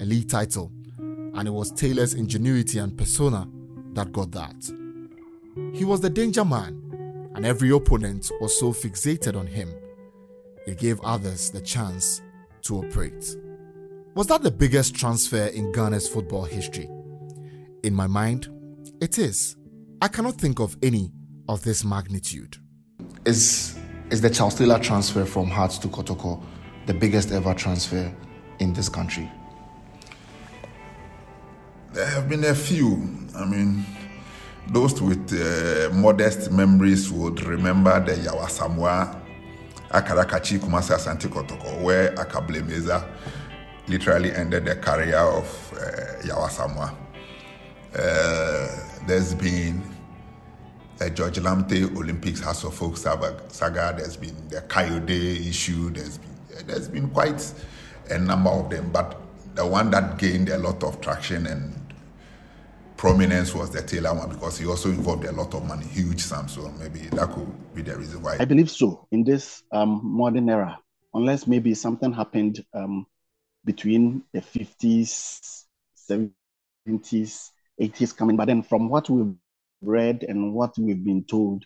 a 0.00 0.04
league 0.04 0.28
title, 0.28 0.72
and 0.98 1.46
it 1.46 1.52
was 1.52 1.70
Taylor's 1.70 2.14
ingenuity 2.14 2.80
and 2.80 2.98
persona 2.98 3.48
that 3.92 4.10
got 4.10 4.32
that. 4.32 4.87
He 5.74 5.84
was 5.84 6.00
the 6.00 6.10
danger 6.10 6.44
man, 6.44 7.30
and 7.34 7.46
every 7.46 7.70
opponent 7.70 8.30
was 8.40 8.58
so 8.58 8.72
fixated 8.72 9.36
on 9.36 9.46
him, 9.46 9.72
it 10.66 10.78
gave 10.78 11.00
others 11.00 11.50
the 11.50 11.60
chance 11.60 12.20
to 12.62 12.78
operate. 12.78 13.36
Was 14.14 14.26
that 14.26 14.42
the 14.42 14.50
biggest 14.50 14.94
transfer 14.94 15.46
in 15.46 15.72
Ghana's 15.72 16.08
football 16.08 16.44
history? 16.44 16.90
In 17.84 17.94
my 17.94 18.06
mind, 18.06 18.48
it 19.00 19.18
is. 19.18 19.56
I 20.02 20.08
cannot 20.08 20.34
think 20.34 20.58
of 20.58 20.76
any 20.82 21.12
of 21.48 21.62
this 21.62 21.84
magnitude. 21.84 22.56
Is 23.24 23.78
is 24.10 24.20
the 24.20 24.30
Charles 24.30 24.54
Taylor 24.54 24.78
transfer 24.78 25.24
from 25.24 25.46
Hearts 25.48 25.78
to 25.78 25.88
Kotoko 25.88 26.42
the 26.86 26.94
biggest 26.94 27.30
ever 27.30 27.54
transfer 27.54 28.12
in 28.58 28.72
this 28.72 28.88
country? 28.88 29.30
There 31.92 32.06
have 32.06 32.28
been 32.28 32.44
a 32.44 32.54
few. 32.54 32.94
I 33.36 33.44
mean, 33.44 33.84
those 34.70 35.00
with 35.00 35.32
uh, 35.32 35.92
modest 35.94 36.50
memories 36.50 37.10
would 37.10 37.42
remember 37.44 37.98
the 38.04 38.12
Yawa 38.12 38.48
Samoa, 38.50 39.20
Akarakachi 39.90 40.58
Kumasi 40.58 40.94
Asante 40.94 41.28
Kotoko, 41.28 41.82
where 41.82 42.14
Akablemeza 42.16 43.06
literally 43.86 44.32
ended 44.32 44.66
the 44.66 44.76
career 44.76 45.16
of 45.16 45.72
uh, 45.72 46.22
Yawa 46.22 46.50
Samoa. 46.50 46.94
Uh, 47.96 49.06
there's 49.06 49.34
been 49.34 49.82
a 51.00 51.08
George 51.08 51.38
Lamptey 51.38 51.84
Olympics 51.96 52.40
Hearts 52.40 52.64
of 52.64 52.82
Oak 52.82 52.96
saga. 52.96 53.94
There's 53.96 54.16
been 54.16 54.48
the 54.48 54.60
Kayode 54.62 55.48
issue. 55.48 55.90
There's 55.90 56.18
been 56.18 56.28
there's 56.66 56.88
been 56.88 57.08
quite 57.10 57.52
a 58.10 58.18
number 58.18 58.50
of 58.50 58.68
them, 58.68 58.90
but 58.92 59.20
the 59.54 59.64
one 59.64 59.90
that 59.92 60.18
gained 60.18 60.48
a 60.50 60.58
lot 60.58 60.82
of 60.82 61.00
traction 61.00 61.46
and 61.46 61.77
prominence 62.98 63.54
was 63.54 63.70
the 63.70 63.80
Taylor 63.80 64.12
one 64.12 64.28
because 64.28 64.58
he 64.58 64.66
also 64.66 64.90
involved 64.90 65.24
a 65.24 65.32
lot 65.32 65.54
of 65.54 65.64
money, 65.64 65.86
huge 65.86 66.20
sums. 66.20 66.52
So 66.52 66.70
maybe 66.80 66.98
that 67.12 67.30
could 67.30 67.74
be 67.74 67.82
the 67.82 67.96
reason 67.96 68.20
why. 68.20 68.36
I 68.38 68.44
believe 68.44 68.68
so. 68.68 69.06
In 69.12 69.24
this 69.24 69.62
um, 69.72 70.00
modern 70.02 70.50
era, 70.50 70.78
unless 71.14 71.46
maybe 71.46 71.74
something 71.74 72.12
happened 72.12 72.62
um, 72.74 73.06
between 73.64 74.24
the 74.32 74.40
50s, 74.40 75.64
70s, 76.10 77.50
80s 77.80 78.16
coming, 78.16 78.36
but 78.36 78.46
then 78.46 78.62
from 78.62 78.88
what 78.88 79.08
we've 79.08 79.34
read 79.80 80.24
and 80.28 80.52
what 80.52 80.76
we've 80.76 81.02
been 81.02 81.22
told 81.22 81.64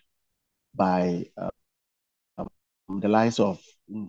by 0.75 1.25
uh, 1.35 1.49
the 2.89 3.07
likes 3.07 3.39
of 3.39 3.59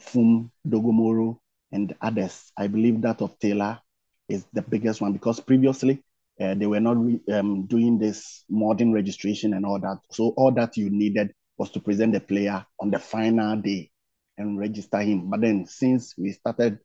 Fum, 0.00 0.50
Dogomoro, 0.68 1.38
and 1.72 1.94
others, 2.02 2.52
I 2.56 2.66
believe 2.66 3.00
that 3.00 3.22
of 3.22 3.38
Taylor 3.38 3.80
is 4.28 4.44
the 4.52 4.62
biggest 4.62 5.00
one 5.00 5.14
because 5.14 5.40
previously 5.40 6.02
uh, 6.40 6.55
they 6.55 6.66
were 6.66 6.81
not 6.81 6.97
um, 7.33 7.66
doing 7.66 7.99
this 7.99 8.44
modern 8.49 8.92
registration 8.92 9.55
and 9.55 9.64
all 9.64 9.81
that. 9.81 9.99
So 10.11 10.35
all 10.37 10.53
that 10.53 10.77
you 10.77 10.90
needed 10.90 11.33
was 11.57 11.70
to 11.70 11.81
present 11.81 12.12
the 12.12 12.20
player 12.20 12.64
on 12.81 12.90
the 12.90 12.99
final 12.99 13.57
day 13.57 13.90
and 14.37 14.59
register 14.59 14.99
him. 14.99 15.31
But 15.31 15.42
then 15.42 15.66
since 15.66 16.14
we 16.18 16.33
started 16.33 16.79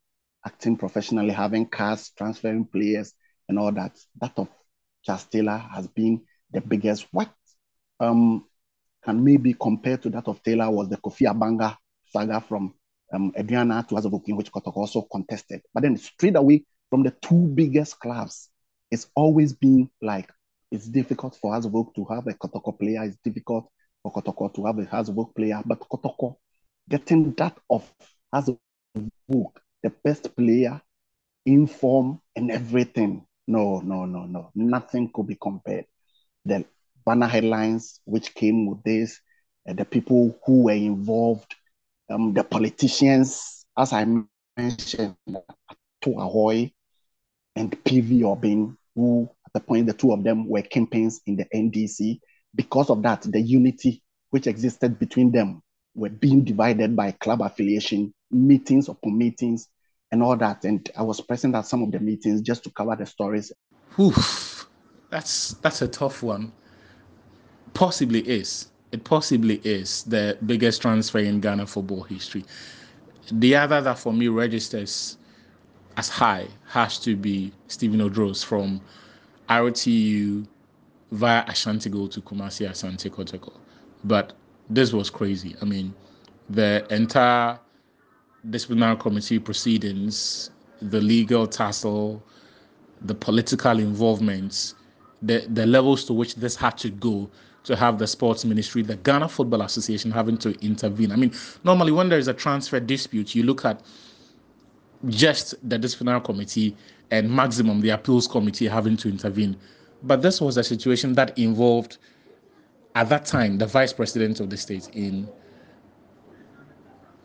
acting 0.46 0.76
professionally, 0.76 1.30
having 1.30 1.66
cars, 1.66 2.12
transferring 2.16 2.66
players 2.66 3.12
and 3.48 3.58
all 3.58 3.72
that, 3.72 3.98
that 4.20 4.38
of 4.38 4.48
Taylor 5.30 5.58
has 5.58 5.88
been 5.88 6.22
the 6.52 6.60
biggest. 6.60 7.06
What 7.10 7.30
um, 7.98 8.44
can 9.04 9.24
maybe 9.24 9.54
compare 9.54 9.96
to 9.98 10.10
that 10.10 10.28
of 10.28 10.42
Taylor 10.42 10.70
was 10.70 10.88
the 10.88 10.96
Kofi 10.96 11.26
Abanga 11.26 11.76
saga 12.12 12.40
from 12.40 12.74
um, 13.12 13.32
Aduana 13.32 13.86
to 13.88 13.94
Azovokin, 13.94 14.36
which 14.36 14.52
Kotoko 14.52 14.76
also 14.76 15.02
contested. 15.02 15.62
But 15.72 15.82
then 15.82 15.96
straight 15.96 16.36
away 16.36 16.64
from 16.90 17.02
the 17.02 17.12
two 17.22 17.46
biggest 17.54 17.98
clubs, 17.98 18.49
it's 18.90 19.08
always 19.14 19.52
been 19.52 19.90
like 20.02 20.30
it's 20.70 20.88
difficult 20.88 21.36
for 21.36 21.52
Hearts 21.52 21.66
of 21.66 21.74
Oak 21.74 21.94
to 21.96 22.04
have 22.06 22.26
a 22.26 22.32
Kotoko 22.34 22.78
player. 22.78 23.02
It's 23.04 23.16
difficult 23.24 23.68
for 24.02 24.12
Kotoko 24.12 24.54
to 24.54 24.66
have 24.66 24.78
a 24.78 24.84
Hearts 24.84 25.08
of 25.08 25.18
Oak 25.18 25.34
player. 25.34 25.60
But 25.64 25.80
Kotoko 25.80 26.36
getting 26.88 27.32
that 27.34 27.58
of 27.68 27.90
Hearts 28.32 28.48
of 28.48 28.58
Oak, 29.32 29.60
the 29.82 29.90
best 30.04 30.34
player 30.36 30.80
in 31.46 31.66
form 31.66 32.20
and 32.36 32.50
everything. 32.50 33.26
No, 33.46 33.80
no, 33.80 34.06
no, 34.06 34.26
no. 34.26 34.50
Nothing 34.54 35.10
could 35.12 35.26
be 35.26 35.36
compared. 35.40 35.86
The 36.44 36.64
banner 37.04 37.26
headlines 37.26 38.00
which 38.04 38.34
came 38.34 38.66
with 38.66 38.82
this, 38.84 39.20
uh, 39.68 39.74
the 39.74 39.84
people 39.84 40.38
who 40.46 40.64
were 40.64 40.72
involved, 40.72 41.54
um, 42.10 42.34
the 42.34 42.44
politicians, 42.44 43.66
as 43.76 43.92
I 43.92 44.06
mentioned, 44.56 45.16
to 46.02 46.10
Ahoy 46.18 46.72
and 47.56 47.72
PV 47.84 48.20
Obeng, 48.22 48.76
who 48.94 49.28
at 49.46 49.52
the 49.52 49.60
point 49.60 49.86
the 49.86 49.92
two 49.92 50.12
of 50.12 50.24
them 50.24 50.48
were 50.48 50.62
campaigns 50.62 51.20
in 51.26 51.36
the 51.36 51.46
NDC. 51.54 52.20
Because 52.54 52.90
of 52.90 53.02
that, 53.02 53.22
the 53.22 53.40
unity 53.40 54.02
which 54.30 54.46
existed 54.46 54.98
between 54.98 55.30
them 55.30 55.62
were 55.94 56.08
being 56.08 56.44
divided 56.44 56.96
by 56.96 57.12
club 57.12 57.42
affiliation, 57.42 58.12
meetings 58.30 58.88
upon 58.88 59.16
meetings, 59.16 59.68
and 60.12 60.22
all 60.22 60.36
that. 60.36 60.64
And 60.64 60.88
I 60.96 61.02
was 61.02 61.20
present 61.20 61.54
at 61.54 61.66
some 61.66 61.82
of 61.82 61.92
the 61.92 62.00
meetings 62.00 62.40
just 62.40 62.64
to 62.64 62.70
cover 62.70 62.96
the 62.96 63.06
stories. 63.06 63.52
Oof, 63.98 64.68
that's 65.10 65.54
that's 65.54 65.82
a 65.82 65.88
tough 65.88 66.22
one. 66.22 66.52
Possibly 67.74 68.20
is. 68.20 68.68
It 68.92 69.04
possibly 69.04 69.60
is 69.62 70.02
the 70.04 70.36
biggest 70.46 70.82
transfer 70.82 71.20
in 71.20 71.40
Ghana 71.40 71.66
football 71.66 72.02
history. 72.02 72.44
The 73.30 73.54
other 73.54 73.80
that 73.80 73.98
for 73.98 74.12
me 74.12 74.26
registers 74.26 75.16
as 75.96 76.08
high 76.08 76.46
has 76.68 76.98
to 77.00 77.16
be 77.16 77.52
Stephen 77.68 78.00
Odros 78.00 78.44
from 78.44 78.80
RTU 79.48 80.46
via 81.12 81.44
Ashanti 81.48 81.90
Gold 81.90 82.12
to 82.12 82.20
Kumasi 82.20 82.68
Asante 82.68 83.10
Kotoko. 83.10 83.52
But 84.04 84.32
this 84.68 84.92
was 84.92 85.10
crazy. 85.10 85.56
I 85.60 85.64
mean, 85.64 85.92
the 86.48 86.86
entire 86.94 87.58
disciplinary 88.48 88.96
committee 88.96 89.38
proceedings, 89.38 90.50
the 90.80 91.00
legal 91.00 91.46
tussle, 91.46 92.22
the 93.02 93.14
political 93.14 93.78
involvements, 93.78 94.74
the, 95.22 95.46
the 95.48 95.66
levels 95.66 96.04
to 96.04 96.12
which 96.12 96.36
this 96.36 96.56
had 96.56 96.78
to 96.78 96.90
go 96.90 97.28
to 97.64 97.76
have 97.76 97.98
the 97.98 98.06
sports 98.06 98.44
ministry, 98.44 98.82
the 98.82 98.96
Ghana 98.96 99.28
Football 99.28 99.62
Association 99.62 100.10
having 100.10 100.38
to 100.38 100.52
intervene. 100.64 101.12
I 101.12 101.16
mean, 101.16 101.32
normally 101.62 101.92
when 101.92 102.08
there 102.08 102.18
is 102.18 102.28
a 102.28 102.34
transfer 102.34 102.80
dispute, 102.80 103.34
you 103.34 103.42
look 103.42 103.64
at 103.64 103.82
just 105.08 105.54
the 105.68 105.78
disciplinary 105.78 106.20
committee 106.20 106.76
and 107.10 107.30
maximum 107.30 107.80
the 107.80 107.90
appeals 107.90 108.28
committee 108.28 108.66
having 108.66 108.96
to 108.98 109.08
intervene. 109.08 109.56
But 110.02 110.22
this 110.22 110.40
was 110.40 110.56
a 110.56 110.64
situation 110.64 111.14
that 111.14 111.36
involved, 111.38 111.98
at 112.94 113.08
that 113.08 113.24
time, 113.24 113.58
the 113.58 113.66
vice 113.66 113.92
president 113.92 114.40
of 114.40 114.50
the 114.50 114.56
state 114.56 114.88
in, 114.94 115.28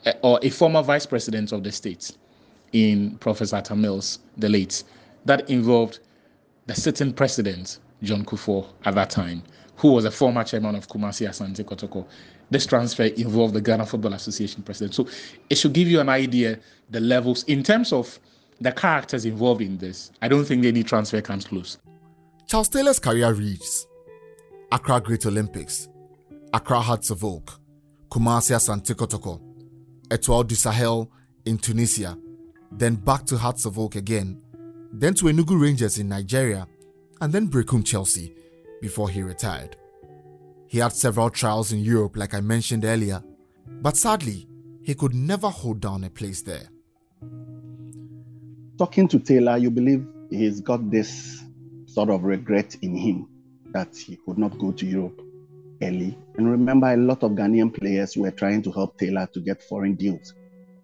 eh, 0.06 0.14
or 0.22 0.40
a 0.42 0.50
former 0.50 0.82
vice 0.82 1.06
president 1.06 1.52
of 1.52 1.64
the 1.64 1.72
state 1.72 2.12
in 2.74 3.18
Professor 3.18 3.56
Atta 3.58 3.76
Mills, 3.76 4.20
the 4.38 4.50
late, 4.50 4.84
that 5.26 5.50
involved 5.50 6.00
the 6.66 6.76
sitting 6.76 7.14
president, 7.14 7.80
John 8.04 8.26
Kufuor, 8.26 8.68
at 8.86 8.96
that 8.96 9.10
time, 9.10 9.44
who 9.78 9.92
was 9.92 10.06
a 10.06 10.12
former 10.12 10.44
chairman 10.44 10.76
of 10.76 10.88
Kumasi 10.88 11.28
Asante 11.28 11.64
Kotoko. 11.64 12.06
This 12.52 12.66
transfer 12.66 13.04
involved 13.04 13.54
the 13.54 13.62
Ghana 13.62 13.86
Football 13.86 14.14
Association 14.14 14.64
president. 14.64 14.94
So 14.94 15.08
it 15.50 15.58
should 15.58 15.74
give 15.74 15.88
you 15.88 16.00
an 16.00 16.10
idea 16.10 16.60
the 16.90 17.00
levels 17.00 17.44
in 17.44 17.64
terms 17.64 17.92
of 17.92 18.20
the 18.62 18.72
characters 18.72 19.26
involved 19.26 19.62
in 19.62 19.78
this. 19.78 20.12
I 20.22 20.28
don't 20.28 20.46
think 20.46 20.66
any 20.66 20.84
transfer 20.84 21.22
comes 21.22 21.46
close. 21.46 21.78
Charles 22.48 22.70
Taylor's 22.70 23.00
career 23.00 23.34
reads 23.34 23.88
Accra 24.72 25.02
Great 25.02 25.26
Olympics, 25.26 25.90
Accra 26.54 26.80
Hearts 26.80 27.10
of 27.10 27.24
Oak, 27.24 27.60
Kumasi 28.10 28.54
Asante 28.56 28.94
Kotoko, 28.94 29.42
Etoile 30.12 30.44
du 30.44 30.56
Sahel 30.56 31.10
in 31.46 31.58
Tunisia, 31.58 32.18
then 32.72 32.96
back 32.96 33.26
to 33.26 33.38
Hearts 33.38 33.66
of 33.66 33.80
Oak 33.80 33.96
again, 33.96 34.42
then 34.94 35.14
to 35.16 35.26
Enugu 35.26 35.60
Rangers 35.60 35.98
in 35.98 36.08
Nigeria, 36.08 36.68
and 37.22 37.34
then 37.34 37.48
Berekum 37.50 37.84
Chelsea 37.86 38.36
before 38.82 39.10
he 39.10 39.24
retired. 39.24 39.76
He 40.76 40.82
had 40.82 40.92
several 40.92 41.30
trials 41.30 41.72
in 41.72 41.80
Europe, 41.80 42.18
like 42.18 42.34
I 42.34 42.42
mentioned 42.42 42.84
earlier, 42.84 43.24
but 43.66 43.96
sadly, 43.96 44.46
he 44.82 44.94
could 44.94 45.16
never 45.16 45.48
hold 45.48 45.80
down 45.80 46.04
a 46.04 46.10
place 46.10 46.42
there. 46.42 46.68
Talking 48.78 49.08
to 49.08 49.20
Taylor, 49.20 49.56
you 49.56 49.72
believe 49.72 50.06
he's 50.30 50.60
got 50.60 50.92
this 50.92 51.46
sort 51.86 52.10
of 52.10 52.26
regret 52.26 52.76
in 52.82 52.94
him 52.94 53.30
that 53.72 53.96
he 53.96 54.18
could 54.18 54.38
not 54.38 54.60
go 54.60 54.74
to 54.74 54.86
Europe 54.86 55.22
early. 55.82 56.18
And 56.38 56.52
remember, 56.52 56.92
a 56.92 56.98
lot 56.98 57.24
of 57.24 57.32
Ghanaian 57.32 57.74
players 57.74 58.18
were 58.18 58.32
trying 58.32 58.62
to 58.64 58.72
help 58.74 59.00
Taylor 59.00 59.30
to 59.34 59.40
get 59.40 59.64
foreign 59.64 59.96
deals. 59.96 60.34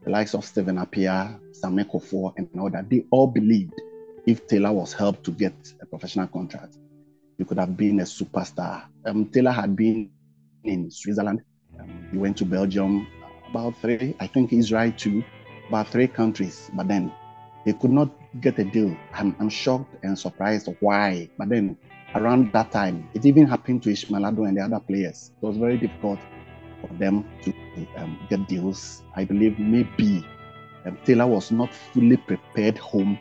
The 0.06 0.10
likes 0.10 0.34
of 0.34 0.46
Stephen 0.46 0.78
Appiah, 0.78 1.38
Sam 1.52 1.78
Kuffour, 1.80 2.32
and 2.38 2.48
all 2.58 2.70
that. 2.70 2.90
They 2.90 3.04
all 3.12 3.28
believed 3.28 3.74
if 4.26 4.48
Taylor 4.48 4.72
was 4.72 4.94
helped 4.94 5.26
to 5.26 5.32
get 5.32 5.54
a 5.82 5.86
professional 5.86 6.28
contract, 6.28 6.78
he 7.42 7.46
could 7.46 7.58
have 7.58 7.76
been 7.76 8.00
a 8.02 8.04
superstar. 8.04 8.84
Um, 9.04 9.26
Taylor 9.26 9.50
had 9.50 9.76
been 9.76 10.12
in 10.64 10.92
Switzerland. 10.92 11.42
Um, 11.80 12.08
he 12.12 12.18
went 12.20 12.38
to 12.38 12.46
Belgium, 12.46 13.08
about 13.50 13.76
three, 13.82 14.16
I 14.20 14.28
think 14.28 14.54
Israel 14.54 14.92
too, 14.96 15.24
about 15.68 15.88
three 15.88 16.08
countries. 16.08 16.70
But 16.76 16.88
then 16.88 17.12
he 17.66 17.74
could 17.74 17.90
not 17.90 18.12
get 18.42 18.60
a 18.60 18.64
deal. 18.64 18.96
I'm, 19.16 19.36
I'm 19.40 19.50
shocked 19.50 19.92
and 20.04 20.18
surprised 20.20 20.70
why. 20.82 21.32
But 21.40 21.50
then 21.50 21.78
around 22.14 22.54
that 22.54 22.70
time, 22.70 23.10
it 23.16 23.26
even 23.26 23.48
happened 23.48 23.82
to 23.84 23.92
Ishmael 23.92 24.22
Addo 24.22 24.48
and 24.48 24.56
the 24.56 24.62
other 24.62 24.80
players. 24.80 25.32
It 25.42 25.44
was 25.44 25.58
very 25.58 25.80
difficult 25.80 26.20
for 26.80 26.94
them 27.00 27.26
to 27.42 27.52
um, 27.98 28.20
get 28.30 28.48
deals. 28.48 29.02
I 29.16 29.26
believe 29.26 29.58
maybe 29.58 30.24
um, 30.86 30.96
Taylor 31.06 31.26
was 31.26 31.52
not 31.52 31.74
fully 31.74 32.18
prepared 32.18 32.78
home 32.78 33.18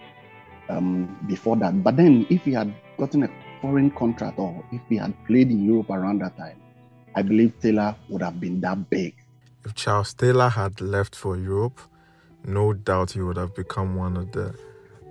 um, 0.69 1.19
before 1.27 1.57
that. 1.57 1.83
But 1.83 1.97
then, 1.97 2.27
if 2.29 2.43
he 2.43 2.53
had 2.53 2.75
gotten 2.99 3.23
a 3.23 3.31
foreign 3.61 3.91
contract 3.91 4.39
or 4.39 4.65
if 4.73 4.81
he 4.89 4.97
had 4.97 5.15
played 5.27 5.51
in 5.51 5.65
Europe 5.65 5.91
around 5.91 6.21
that 6.21 6.37
time, 6.37 6.61
I 7.15 7.23
believe 7.23 7.59
Taylor 7.61 7.97
would 8.09 8.23
have 8.23 8.41
been 8.41 8.61
that 8.61 8.89
big. 8.91 9.15
If 9.65 9.75
Charles 9.75 10.15
Taylor 10.15 10.49
had 10.49 10.81
left 10.81 11.15
for 11.15 11.37
Europe, 11.37 11.81
no 12.45 12.73
doubt 12.73 13.13
he 13.13 13.21
would 13.21 13.37
have 13.37 13.55
become 13.55 13.97
one 13.97 14.17
of 14.17 14.33
the 14.33 14.55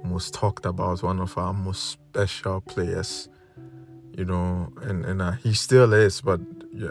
most 0.04 0.34
talked 0.34 0.66
about, 0.66 1.04
one 1.04 1.20
of 1.20 1.38
our 1.38 1.54
most 1.54 1.90
special 1.90 2.62
players. 2.62 3.30
You 4.18 4.26
know, 4.26 4.74
and 4.82 5.06
and 5.06 5.22
uh, 5.22 5.32
he 5.34 5.54
still 5.54 5.94
is, 5.94 6.20
but 6.20 6.42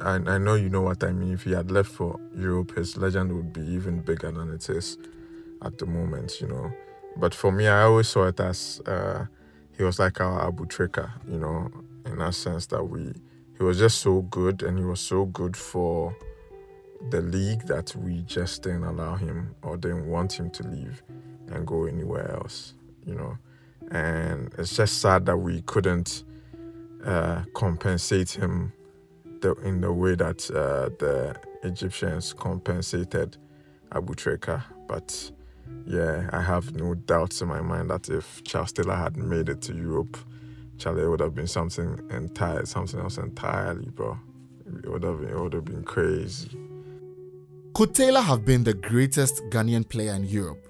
I, 0.03 0.15
I 0.15 0.39
know 0.39 0.55
you 0.55 0.71
know 0.71 0.83
what 0.83 1.05
I 1.05 1.13
mean. 1.13 1.35
If 1.35 1.43
he 1.43 1.53
had 1.53 1.71
left 1.71 1.91
for 1.91 2.19
Europe, 2.35 2.77
his 2.77 2.97
legend 2.97 3.33
would 3.33 3.53
be 3.53 3.61
even 3.61 4.01
bigger 4.01 4.31
than 4.31 4.51
it 4.51 4.69
is 4.71 4.97
at 5.63 5.77
the 5.79 5.85
moment. 5.85 6.41
You 6.41 6.49
know, 6.49 6.73
but 7.17 7.35
for 7.35 7.53
me, 7.53 7.67
I 7.67 7.83
always 7.83 8.09
saw 8.09 8.29
it 8.29 8.41
as 8.41 8.81
uh, 8.87 9.27
he 9.79 9.85
was 9.85 9.99
like 9.99 10.21
our 10.21 10.51
Aboutrika. 10.51 11.11
You 11.27 11.39
know, 11.39 11.71
in 12.05 12.19
that 12.19 12.35
sense 12.35 12.67
that 12.67 12.85
we 12.85 13.15
he 13.57 13.65
was 13.65 13.79
just 13.79 13.99
so 14.01 14.23
good, 14.23 14.63
and 14.63 14.79
he 14.79 14.85
was 14.85 15.01
so 15.01 15.25
good 15.25 15.57
for 15.57 16.15
the 17.11 17.21
league 17.21 17.63
that 17.67 17.95
we 17.97 18.23
just 18.23 18.63
didn't 18.63 18.85
allow 18.85 19.15
him 19.15 19.55
or 19.63 19.77
didn't 19.77 20.07
want 20.07 20.33
him 20.33 20.51
to 20.51 20.65
leave 20.65 21.03
and 21.53 21.67
go 21.67 21.85
anywhere 21.85 22.31
else, 22.33 22.75
you 23.07 23.15
know. 23.15 23.39
And 23.91 24.53
it's 24.59 24.77
just 24.77 25.01
sad 25.01 25.25
that 25.27 25.37
we 25.37 25.63
couldn't 25.63 26.25
uh, 27.05 27.43
compensate 27.55 28.31
him 28.31 28.73
the, 29.41 29.55
in 29.65 29.81
the 29.81 29.93
way 29.93 30.15
that 30.17 30.51
uh, 30.51 30.91
the 30.99 31.37
Egyptians 31.63 32.33
compensated 32.33 33.37
Aboutrika. 33.93 34.63
But 34.89 35.31
yeah, 35.87 36.29
I 36.33 36.43
have 36.43 36.75
no 36.75 36.95
doubts 36.95 37.41
in 37.41 37.49
my 37.49 37.61
mind 37.61 37.91
that 37.91 38.09
if 38.09 38.43
Charles 38.45 38.73
Taylor 38.73 38.95
had 38.95 39.17
made 39.17 39.49
it 39.49 39.63
to 39.63 39.75
Europe, 39.75 40.19
Charlie 40.77 41.09
would 41.09 41.21
have 41.21 41.35
been 41.35 41.47
something 41.47 42.01
entire, 42.11 42.67
something 42.67 43.01
else 43.01 43.19
entirely, 43.19 43.89
bro. 43.91 44.19
It 44.85 44.91
would 44.91 45.03
have 45.03 45.21
been, 45.21 45.31
it 45.31 45.39
would 45.41 45.55
have 45.55 45.65
been 45.65 45.83
crazy. 45.83 46.51
Could 47.75 47.95
Taylor 47.95 48.21
have 48.21 48.45
been 48.45 48.65
the 48.65 48.75
greatest 48.75 49.43
Ghanaian 49.51 49.89
player 49.89 50.13
in 50.13 50.25
Europe 50.25 50.67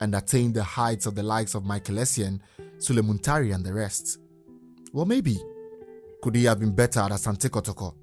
and 0.00 0.14
attained 0.14 0.54
the 0.54 0.64
heights 0.64 1.06
of 1.06 1.14
the 1.14 1.22
likes 1.22 1.54
of 1.54 1.64
Michael 1.64 1.96
Essien, 1.96 2.40
Sulley 2.78 3.02
Muntari, 3.02 3.54
and 3.54 3.64
the 3.64 3.72
rest? 3.72 4.18
Well, 4.92 5.06
maybe. 5.06 5.38
Could 6.22 6.34
he 6.34 6.44
have 6.44 6.60
been 6.60 6.74
better 6.74 7.00
at 7.00 7.12
Asante 7.12 7.48
Kotoko? 7.48 7.94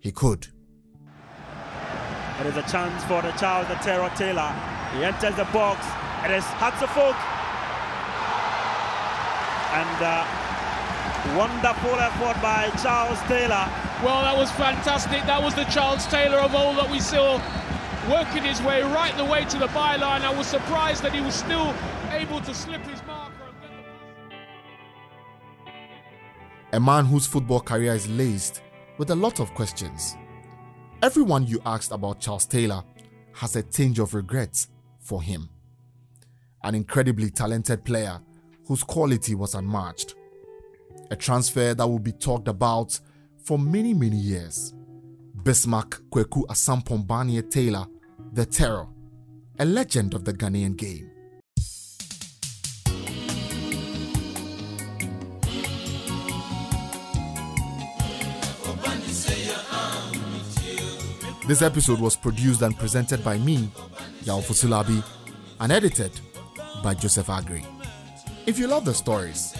He 0.00 0.12
could. 0.12 0.48
There 2.38 2.48
is 2.48 2.56
a 2.56 2.62
chance 2.62 3.04
for 3.04 3.22
the 3.22 3.30
child, 3.32 3.68
the 3.68 3.74
Terror 3.76 4.10
Taylor. 4.16 4.81
He 4.94 5.04
enters 5.04 5.34
the 5.36 5.44
box. 5.52 5.86
It 6.24 6.30
is 6.32 6.44
Hearts 6.60 6.82
of 6.82 6.90
Oak. 6.96 7.16
And 9.72 9.98
uh, 10.04 10.42
wonderful 11.36 11.98
effort 11.98 12.40
by 12.42 12.68
Charles 12.82 13.18
Taylor. 13.22 13.64
Well, 14.04 14.20
that 14.22 14.36
was 14.36 14.50
fantastic. 14.52 15.24
That 15.24 15.42
was 15.42 15.54
the 15.54 15.64
Charles 15.64 16.06
Taylor 16.06 16.38
of 16.38 16.54
all 16.54 16.74
that 16.74 16.90
we 16.90 17.00
saw 17.00 17.40
working 18.10 18.42
his 18.42 18.60
way 18.62 18.82
right 18.82 19.16
the 19.16 19.24
way 19.24 19.44
to 19.46 19.58
the 19.58 19.68
byline. 19.68 20.22
I 20.22 20.34
was 20.36 20.46
surprised 20.46 21.02
that 21.04 21.12
he 21.12 21.20
was 21.20 21.34
still 21.34 21.74
able 22.10 22.40
to 22.42 22.54
slip 22.54 22.82
his 22.82 23.02
marker. 23.06 23.32
A 26.74 26.80
man 26.80 27.06
whose 27.06 27.26
football 27.26 27.60
career 27.60 27.94
is 27.94 28.08
laced 28.08 28.62
with 28.98 29.10
a 29.10 29.14
lot 29.14 29.40
of 29.40 29.54
questions. 29.54 30.16
Everyone 31.02 31.46
you 31.46 31.60
asked 31.64 31.92
about 31.92 32.20
Charles 32.20 32.46
Taylor 32.46 32.82
has 33.32 33.56
a 33.56 33.62
tinge 33.62 33.98
of 33.98 34.14
regret 34.14 34.66
for 35.02 35.20
him. 35.22 35.48
An 36.64 36.74
incredibly 36.74 37.30
talented 37.30 37.84
player 37.84 38.20
whose 38.66 38.82
quality 38.82 39.34
was 39.34 39.54
unmatched. 39.54 40.14
A 41.10 41.16
transfer 41.16 41.74
that 41.74 41.86
will 41.86 41.98
be 41.98 42.12
talked 42.12 42.48
about 42.48 42.98
for 43.44 43.58
many, 43.58 43.92
many 43.92 44.16
years. 44.16 44.72
Bismarck 45.42 46.02
Kweku 46.10 46.46
Asampong 46.46 47.50
Taylor, 47.50 47.86
the 48.32 48.46
Terror, 48.46 48.86
a 49.58 49.64
legend 49.64 50.14
of 50.14 50.24
the 50.24 50.32
Ghanaian 50.32 50.76
game. 50.76 51.11
This 61.52 61.60
episode 61.60 62.00
was 62.00 62.16
produced 62.16 62.62
and 62.62 62.74
presented 62.78 63.22
by 63.22 63.36
me, 63.36 63.68
Yao 64.22 64.40
Fusulabi, 64.40 65.04
and 65.60 65.70
edited 65.70 66.18
by 66.82 66.94
Joseph 66.94 67.28
Agri. 67.28 67.62
If 68.46 68.58
you 68.58 68.66
love 68.66 68.86
the 68.86 68.94
stories, 68.94 69.54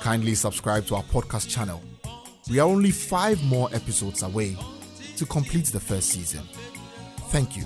kindly 0.00 0.36
subscribe 0.36 0.86
to 0.86 0.94
our 0.94 1.02
podcast 1.02 1.50
channel. 1.50 1.82
We 2.48 2.60
are 2.60 2.66
only 2.66 2.90
five 2.90 3.44
more 3.44 3.68
episodes 3.74 4.22
away 4.22 4.56
to 5.18 5.26
complete 5.26 5.66
the 5.66 5.80
first 5.80 6.08
season. 6.08 6.48
Thank 7.28 7.58
you. 7.58 7.64